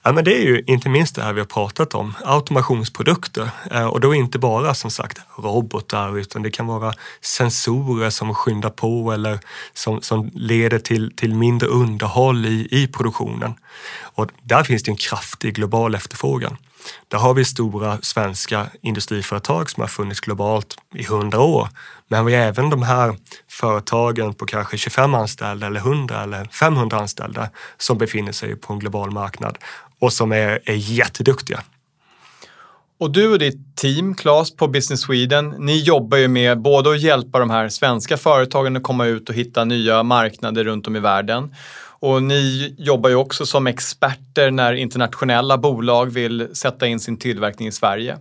Ja, 0.06 0.12
men 0.12 0.24
det 0.24 0.38
är 0.38 0.42
ju 0.42 0.64
inte 0.68 0.90
minst 0.90 1.16
det 1.16 1.24
här 1.24 1.34
vi 1.34 1.40
har 1.40 1.48
pratat 1.48 1.96
om, 1.96 2.14
automationsprodukter. 2.26 3.50
Eh, 3.72 3.86
och 3.86 4.00
då 4.00 4.16
inte 4.16 4.40
bara 4.40 4.74
som 4.74 4.92
sagt 4.92 5.20
robotar 5.38 6.18
utan 6.18 6.42
det 6.42 6.52
kan 6.52 6.68
vara 6.68 6.94
sensorer 7.22 8.10
som 8.10 8.36
skyndar 8.36 8.70
på 8.70 9.12
eller 9.12 9.40
som, 9.74 10.02
som 10.02 10.32
leder 10.34 10.80
till, 10.80 11.16
till 11.16 11.36
mindre 11.36 11.68
underhåll 11.68 12.46
i, 12.46 12.68
i 12.72 12.88
produktionen. 12.88 13.54
Och 14.02 14.32
där 14.44 14.64
finns 14.64 14.84
det 14.84 14.92
en 14.92 14.98
kraftig 14.98 15.56
global 15.56 15.96
efterfrågan. 15.96 16.58
Där 17.08 17.18
har 17.18 17.34
vi 17.34 17.46
stora 17.46 17.98
svenska 18.02 18.68
industriföretag 18.82 19.70
som 19.70 19.82
har 19.82 19.88
funnits 19.88 20.20
globalt 20.20 20.76
i 20.96 21.04
hundra 21.04 21.42
år. 21.42 21.68
Men 22.08 22.26
vi 22.26 22.36
har 22.36 22.42
även 22.42 22.70
de 22.70 22.84
här 22.84 23.16
företagen 23.50 24.34
på 24.34 24.46
kanske 24.46 24.78
25 24.78 25.14
anställda 25.14 25.68
eller 25.68 25.80
100 25.80 26.24
eller 26.24 26.46
500 26.46 26.98
anställda 26.98 27.50
som 27.78 27.98
befinner 27.98 28.32
sig 28.32 28.56
på 28.56 28.74
en 28.74 28.80
global 28.80 29.12
marknad 29.12 29.58
och 30.00 30.14
som 30.14 30.32
är, 30.32 30.60
är 30.66 30.76
jätteduktiga. 30.76 31.64
Och 33.00 33.12
du 33.12 33.32
och 33.32 33.40
ditt 33.40 33.76
team, 33.76 34.16
Claes, 34.16 34.56
på 34.56 34.68
Business 34.68 35.02
Sweden, 35.02 35.56
ni 35.60 35.80
jobbar 35.80 36.18
ju 36.18 36.28
med 36.28 36.62
både 36.62 36.92
att 36.92 37.02
hjälpa 37.02 37.40
de 37.40 37.50
här 37.50 37.70
svenska 37.70 38.18
företagen 38.18 38.76
att 38.76 38.84
komma 38.84 39.06
ut 39.06 39.30
och 39.30 39.36
hitta 39.36 39.64
nya 39.64 40.04
marknader 40.04 40.64
runt 40.64 40.88
om 40.88 40.96
i 40.96 41.00
världen. 41.00 41.56
Och 42.04 42.24
ni 42.24 42.76
jobbar 42.78 43.10
ju 43.10 43.16
också 43.16 43.46
som 43.46 43.68
experter 43.68 44.52
när 44.52 44.74
internationella 44.74 45.58
bolag 45.58 46.06
vill 46.14 46.56
sätta 46.56 46.88
in 46.88 47.00
sin 47.00 47.18
tillverkning 47.18 47.68
i 47.68 47.72
Sverige. 47.72 48.18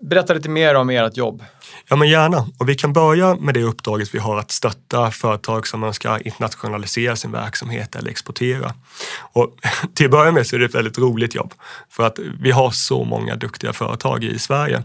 Berätta 0.00 0.34
lite 0.34 0.48
mer 0.48 0.74
om 0.74 0.90
ert 0.90 1.16
jobb. 1.16 1.42
Ja, 1.88 1.96
men 1.96 2.08
gärna. 2.08 2.46
Och 2.58 2.68
vi 2.68 2.74
kan 2.74 2.92
börja 2.92 3.34
med 3.34 3.54
det 3.54 3.62
uppdraget 3.62 4.14
vi 4.14 4.18
har 4.18 4.38
att 4.38 4.50
stötta 4.50 5.10
företag 5.10 5.66
som 5.66 5.84
önskar 5.84 6.26
internationalisera 6.26 7.16
sin 7.16 7.32
verksamhet 7.32 7.96
eller 7.96 8.10
exportera. 8.10 8.74
Och 9.18 9.56
till 9.94 10.06
att 10.06 10.10
börja 10.10 10.32
med 10.32 10.46
så 10.46 10.56
är 10.56 10.60
det 10.60 10.66
ett 10.66 10.74
väldigt 10.74 10.98
roligt 10.98 11.34
jobb 11.34 11.54
för 11.90 12.06
att 12.06 12.18
vi 12.40 12.50
har 12.50 12.70
så 12.70 13.04
många 13.04 13.36
duktiga 13.36 13.72
företag 13.72 14.24
i 14.24 14.38
Sverige 14.38 14.82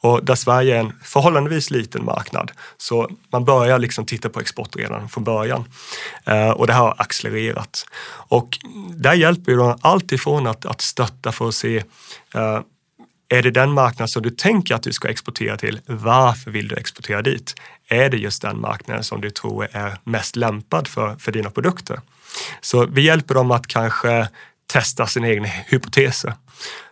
och 0.00 0.24
där 0.24 0.34
Sverige 0.34 0.76
är 0.76 0.80
en 0.80 0.92
förhållandevis 1.02 1.70
liten 1.70 2.04
marknad 2.04 2.50
så 2.76 3.10
man 3.32 3.44
börjar 3.44 3.78
liksom 3.78 4.06
titta 4.06 4.28
på 4.28 4.40
export 4.40 4.76
redan 4.76 5.08
från 5.08 5.24
början 5.24 5.64
eh, 6.24 6.50
och 6.50 6.66
det 6.66 6.72
här 6.72 6.80
har 6.80 6.94
accelererat. 6.98 7.86
Och 8.28 8.58
där 8.94 9.14
hjälper 9.14 9.52
ju 9.52 9.74
allt 9.80 10.12
ifrån 10.12 10.46
att, 10.46 10.66
att 10.66 10.80
stötta 10.80 11.32
för 11.32 11.48
att 11.48 11.54
se 11.54 11.76
eh, 12.34 12.60
är 13.32 13.42
det 13.42 13.50
den 13.50 13.72
marknad 13.72 14.10
som 14.10 14.22
du 14.22 14.30
tänker 14.30 14.74
att 14.74 14.82
du 14.82 14.92
ska 14.92 15.08
exportera 15.08 15.56
till? 15.56 15.80
Varför 15.86 16.50
vill 16.50 16.68
du 16.68 16.76
exportera 16.76 17.22
dit? 17.22 17.54
Är 17.88 18.10
det 18.10 18.16
just 18.16 18.42
den 18.42 18.60
marknaden 18.60 19.04
som 19.04 19.20
du 19.20 19.30
tror 19.30 19.68
är 19.72 19.98
mest 20.04 20.36
lämpad 20.36 20.88
för, 20.88 21.16
för 21.16 21.32
dina 21.32 21.50
produkter? 21.50 22.00
Så 22.60 22.86
vi 22.86 23.02
hjälper 23.02 23.34
dem 23.34 23.50
att 23.50 23.66
kanske 23.66 24.28
testa 24.66 25.06
sina 25.06 25.28
egna 25.28 25.48
hypoteser. 25.48 26.34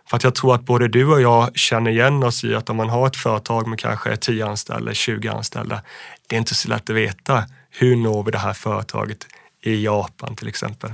För 0.09 0.17
att 0.17 0.23
jag 0.23 0.35
tror 0.35 0.55
att 0.55 0.61
både 0.61 0.87
du 0.87 1.05
och 1.05 1.21
jag 1.21 1.57
känner 1.57 1.91
igen 1.91 2.23
oss 2.23 2.43
i 2.43 2.55
att 2.55 2.69
om 2.69 2.77
man 2.77 2.89
har 2.89 3.07
ett 3.07 3.17
företag 3.17 3.67
med 3.67 3.79
kanske 3.79 4.17
10 4.17 4.45
anställda, 4.45 4.93
20 4.93 5.27
anställda, 5.27 5.81
det 6.27 6.35
är 6.35 6.39
inte 6.39 6.55
så 6.55 6.69
lätt 6.69 6.89
att 6.89 6.95
veta 6.95 7.43
hur 7.69 7.95
når 7.95 8.23
vi 8.23 8.31
det 8.31 8.37
här 8.37 8.53
företaget 8.53 9.27
i 9.61 9.83
Japan 9.83 10.35
till 10.35 10.47
exempel. 10.47 10.93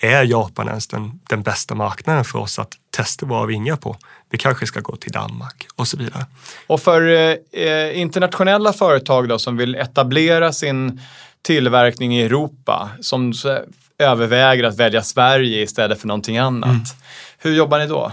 Är 0.00 0.24
Japan 0.24 0.68
ens 0.68 0.86
den, 0.86 1.20
den 1.28 1.42
bästa 1.42 1.74
marknaden 1.74 2.24
för 2.24 2.38
oss 2.38 2.58
att 2.58 2.72
testa 2.90 3.26
våra 3.26 3.46
vingar 3.46 3.76
på? 3.76 3.96
Vi 4.30 4.38
kanske 4.38 4.66
ska 4.66 4.80
gå 4.80 4.96
till 4.96 5.12
Danmark 5.12 5.66
och 5.76 5.88
så 5.88 5.96
vidare. 5.96 6.26
Och 6.66 6.80
för 6.80 7.08
eh, 7.52 8.00
internationella 8.00 8.72
företag 8.72 9.28
då, 9.28 9.38
som 9.38 9.56
vill 9.56 9.74
etablera 9.74 10.52
sin 10.52 11.00
tillverkning 11.42 12.16
i 12.16 12.22
Europa, 12.22 12.90
som 13.00 13.32
överväger 13.98 14.64
att 14.64 14.78
välja 14.78 15.02
Sverige 15.02 15.62
istället 15.62 16.00
för 16.00 16.08
någonting 16.08 16.38
annat. 16.38 16.70
Mm. 16.70 16.82
Hur 17.38 17.54
jobbar 17.54 17.78
ni 17.78 17.86
då? 17.86 18.12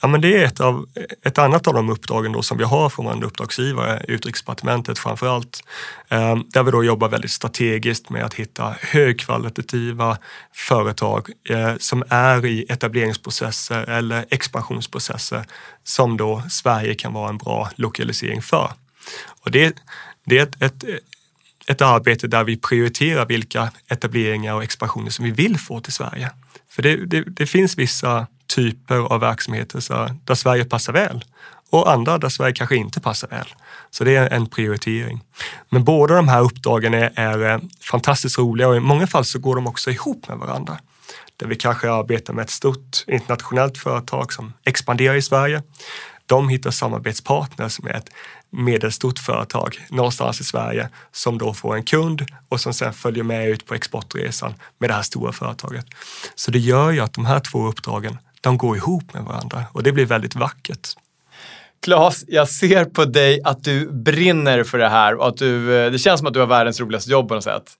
Ja, 0.00 0.08
men 0.08 0.20
det 0.20 0.36
är 0.36 0.44
ett, 0.44 0.60
av, 0.60 0.86
ett 1.22 1.38
annat 1.38 1.66
av 1.66 1.74
de 1.74 1.90
uppdragen 1.90 2.32
då 2.32 2.42
som 2.42 2.58
vi 2.58 2.64
har 2.64 2.88
från 2.88 3.04
vår 3.04 3.24
uppdragsgivare, 3.24 4.04
Utrikesdepartementet 4.08 4.98
framför 4.98 5.26
allt. 5.26 5.64
Eh, 6.08 6.36
där 6.36 6.62
vi 6.62 6.70
då 6.70 6.84
jobbar 6.84 7.08
väldigt 7.08 7.30
strategiskt 7.30 8.10
med 8.10 8.24
att 8.24 8.34
hitta 8.34 8.76
högkvalitativa 8.80 10.18
företag 10.52 11.30
eh, 11.48 11.74
som 11.78 12.04
är 12.08 12.46
i 12.46 12.66
etableringsprocesser 12.68 13.90
eller 13.90 14.26
expansionsprocesser 14.30 15.44
som 15.84 16.16
då 16.16 16.42
Sverige 16.50 16.94
kan 16.94 17.12
vara 17.12 17.28
en 17.28 17.38
bra 17.38 17.70
lokalisering 17.76 18.42
för. 18.42 18.70
Och 19.40 19.50
det, 19.50 19.76
det 20.24 20.38
är 20.38 20.42
ett, 20.42 20.62
ett 20.62 20.84
ett 21.66 21.82
arbete 21.82 22.26
där 22.26 22.44
vi 22.44 22.56
prioriterar 22.56 23.26
vilka 23.26 23.70
etableringar 23.88 24.54
och 24.54 24.62
expansioner 24.62 25.10
som 25.10 25.24
vi 25.24 25.30
vill 25.30 25.58
få 25.58 25.80
till 25.80 25.92
Sverige. 25.92 26.30
För 26.68 26.82
det, 26.82 27.06
det, 27.06 27.20
det 27.26 27.46
finns 27.46 27.78
vissa 27.78 28.26
typer 28.46 28.96
av 28.96 29.20
verksamheter 29.20 29.80
så, 29.80 30.10
där 30.24 30.34
Sverige 30.34 30.64
passar 30.64 30.92
väl 30.92 31.24
och 31.70 31.92
andra 31.92 32.18
där 32.18 32.28
Sverige 32.28 32.52
kanske 32.52 32.76
inte 32.76 33.00
passar 33.00 33.28
väl. 33.28 33.46
Så 33.90 34.04
det 34.04 34.16
är 34.16 34.30
en 34.30 34.46
prioritering. 34.46 35.20
Men 35.68 35.84
båda 35.84 36.14
de 36.14 36.28
här 36.28 36.40
uppdragen 36.40 36.94
är, 36.94 37.12
är 37.16 37.52
eh, 37.52 37.60
fantastiskt 37.80 38.38
roliga 38.38 38.68
och 38.68 38.76
i 38.76 38.80
många 38.80 39.06
fall 39.06 39.24
så 39.24 39.38
går 39.38 39.54
de 39.56 39.66
också 39.66 39.90
ihop 39.90 40.28
med 40.28 40.38
varandra. 40.38 40.78
Där 41.36 41.46
vi 41.46 41.56
kanske 41.56 41.90
arbetar 41.90 42.34
med 42.34 42.42
ett 42.42 42.50
stort 42.50 43.04
internationellt 43.06 43.78
företag 43.78 44.32
som 44.32 44.52
expanderar 44.64 45.14
i 45.14 45.22
Sverige. 45.22 45.62
De 46.26 46.48
hittar 46.48 46.70
samarbetspartners 46.70 47.80
med 47.80 47.96
ett 47.96 48.08
medelstort 48.50 49.18
företag 49.18 49.86
någonstans 49.90 50.40
i 50.40 50.44
Sverige 50.44 50.88
som 51.12 51.38
då 51.38 51.54
får 51.54 51.76
en 51.76 51.82
kund 51.82 52.26
och 52.48 52.60
som 52.60 52.74
sen 52.74 52.92
följer 52.92 53.24
med 53.24 53.48
ut 53.48 53.66
på 53.66 53.74
exportresan 53.74 54.54
med 54.78 54.90
det 54.90 54.94
här 54.94 55.02
stora 55.02 55.32
företaget. 55.32 55.86
Så 56.34 56.50
det 56.50 56.58
gör 56.58 56.90
ju 56.90 57.00
att 57.00 57.12
de 57.12 57.26
här 57.26 57.40
två 57.40 57.66
uppdragen 57.66 58.18
de 58.46 58.58
går 58.58 58.76
ihop 58.76 59.14
med 59.14 59.22
varandra 59.22 59.64
och 59.72 59.82
det 59.82 59.92
blir 59.92 60.06
väldigt 60.06 60.34
vackert. 60.34 60.88
Claes, 61.82 62.24
jag 62.28 62.48
ser 62.48 62.84
på 62.84 63.04
dig 63.04 63.40
att 63.44 63.64
du 63.64 63.90
brinner 63.92 64.64
för 64.64 64.78
det 64.78 64.88
här 64.88 65.14
och 65.14 65.28
att 65.28 65.36
du, 65.36 65.78
eh, 65.78 65.92
det 65.92 65.98
känns 65.98 66.18
som 66.20 66.26
att 66.26 66.34
du 66.34 66.40
har 66.40 66.46
världens 66.46 66.80
roligaste 66.80 67.10
jobb 67.10 67.28
på 67.28 67.34
något 67.34 67.44
sätt. 67.44 67.72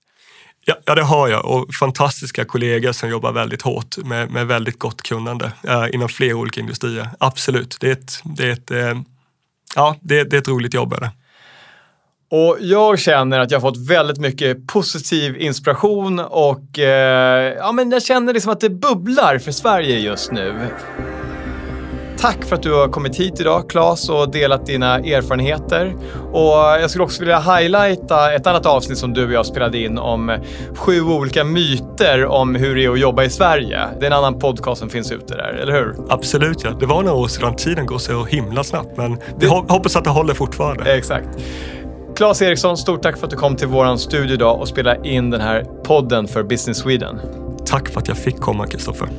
Ja, 0.65 0.75
ja, 0.85 0.95
det 0.95 1.03
har 1.03 1.27
jag 1.27 1.45
och 1.45 1.73
fantastiska 1.79 2.45
kollegor 2.45 2.91
som 2.91 3.09
jobbar 3.09 3.31
väldigt 3.31 3.61
hårt 3.61 3.97
med, 3.97 4.31
med 4.31 4.47
väldigt 4.47 4.79
gott 4.79 5.01
kunnande 5.01 5.51
eh, 5.63 5.85
inom 5.93 6.09
flera 6.09 6.35
olika 6.35 6.61
industrier. 6.61 7.09
Absolut, 7.19 7.77
det 7.79 7.87
är 7.87 7.91
ett, 7.91 8.21
det 8.23 8.43
är 8.43 8.51
ett, 8.51 8.71
eh, 8.71 9.01
ja, 9.75 9.95
det, 10.01 10.23
det 10.23 10.35
är 10.35 10.41
ett 10.41 10.47
roligt 10.47 10.73
jobb. 10.73 10.93
Är 10.93 10.99
det. 10.99 11.11
Och 12.31 12.57
jag 12.59 12.99
känner 12.99 13.39
att 13.39 13.51
jag 13.51 13.59
har 13.59 13.69
fått 13.69 13.89
väldigt 13.89 14.17
mycket 14.17 14.67
positiv 14.67 15.37
inspiration 15.37 16.19
och 16.19 16.79
eh, 16.79 17.53
ja, 17.57 17.71
men 17.71 17.91
jag 17.91 18.03
känner 18.03 18.33
liksom 18.33 18.51
att 18.51 18.59
det 18.59 18.69
bubblar 18.69 19.37
för 19.37 19.51
Sverige 19.51 19.99
just 19.99 20.31
nu. 20.31 20.53
tack 22.17 22.43
för 22.43 22.55
att 22.55 22.63
du 22.63 22.73
har 22.73 22.87
kommit 22.87 23.15
hit 23.15 23.39
idag, 23.39 23.69
Claes, 23.69 24.09
och 24.09 24.31
delat 24.31 24.65
dina 24.65 24.95
erfarenheter. 24.95 25.95
Och 26.31 26.57
jag 26.81 26.89
skulle 26.89 27.03
också 27.03 27.19
vilja 27.19 27.39
highlighta 27.39 28.33
ett 28.33 28.47
annat 28.47 28.65
avsnitt 28.65 28.97
som 28.97 29.13
du 29.13 29.25
och 29.25 29.31
jag 29.31 29.45
spelade 29.45 29.77
in 29.77 29.97
om 29.97 30.37
sju 30.75 31.01
olika 31.01 31.43
myter 31.43 32.25
om 32.25 32.55
hur 32.55 32.75
det 32.75 32.85
är 32.85 32.89
att 32.89 32.99
jobba 32.99 33.23
i 33.23 33.29
Sverige. 33.29 33.79
Det 33.99 34.05
är 34.05 34.11
en 34.11 34.17
annan 34.17 34.39
podcast 34.39 34.79
som 34.79 34.89
finns 34.89 35.11
ute 35.11 35.35
där, 35.35 35.59
eller 35.61 35.73
hur? 35.73 35.95
Absolut, 36.09 36.63
ja. 36.63 36.71
Det 36.79 36.85
var 36.85 37.03
några 37.03 37.17
år 37.17 37.27
sedan. 37.27 37.55
Tiden 37.55 37.85
går 37.85 37.97
så 37.97 38.23
himla 38.25 38.63
snabbt, 38.63 38.97
men 38.97 39.17
vi 39.39 39.47
hoppas 39.47 39.95
att 39.95 40.03
det 40.03 40.09
håller 40.09 40.33
fortfarande. 40.33 40.93
Exakt. 40.95 41.27
Claes 42.17 42.41
Eriksson, 42.41 42.77
stort 42.77 43.01
tack 43.01 43.17
för 43.17 43.25
att 43.25 43.31
du 43.31 43.37
kom 43.37 43.55
till 43.55 43.67
vår 43.67 43.97
studio 43.97 44.33
idag 44.33 44.59
och 44.59 44.67
spelade 44.67 45.09
in 45.09 45.29
den 45.29 45.41
här 45.41 45.63
podden 45.83 46.27
för 46.27 46.43
Business 46.43 46.77
Sweden. 46.77 47.19
Tack 47.65 47.89
för 47.89 47.99
att 47.99 48.07
jag 48.07 48.17
fick 48.17 48.39
komma, 48.39 48.67
Kristoffer. 48.67 49.09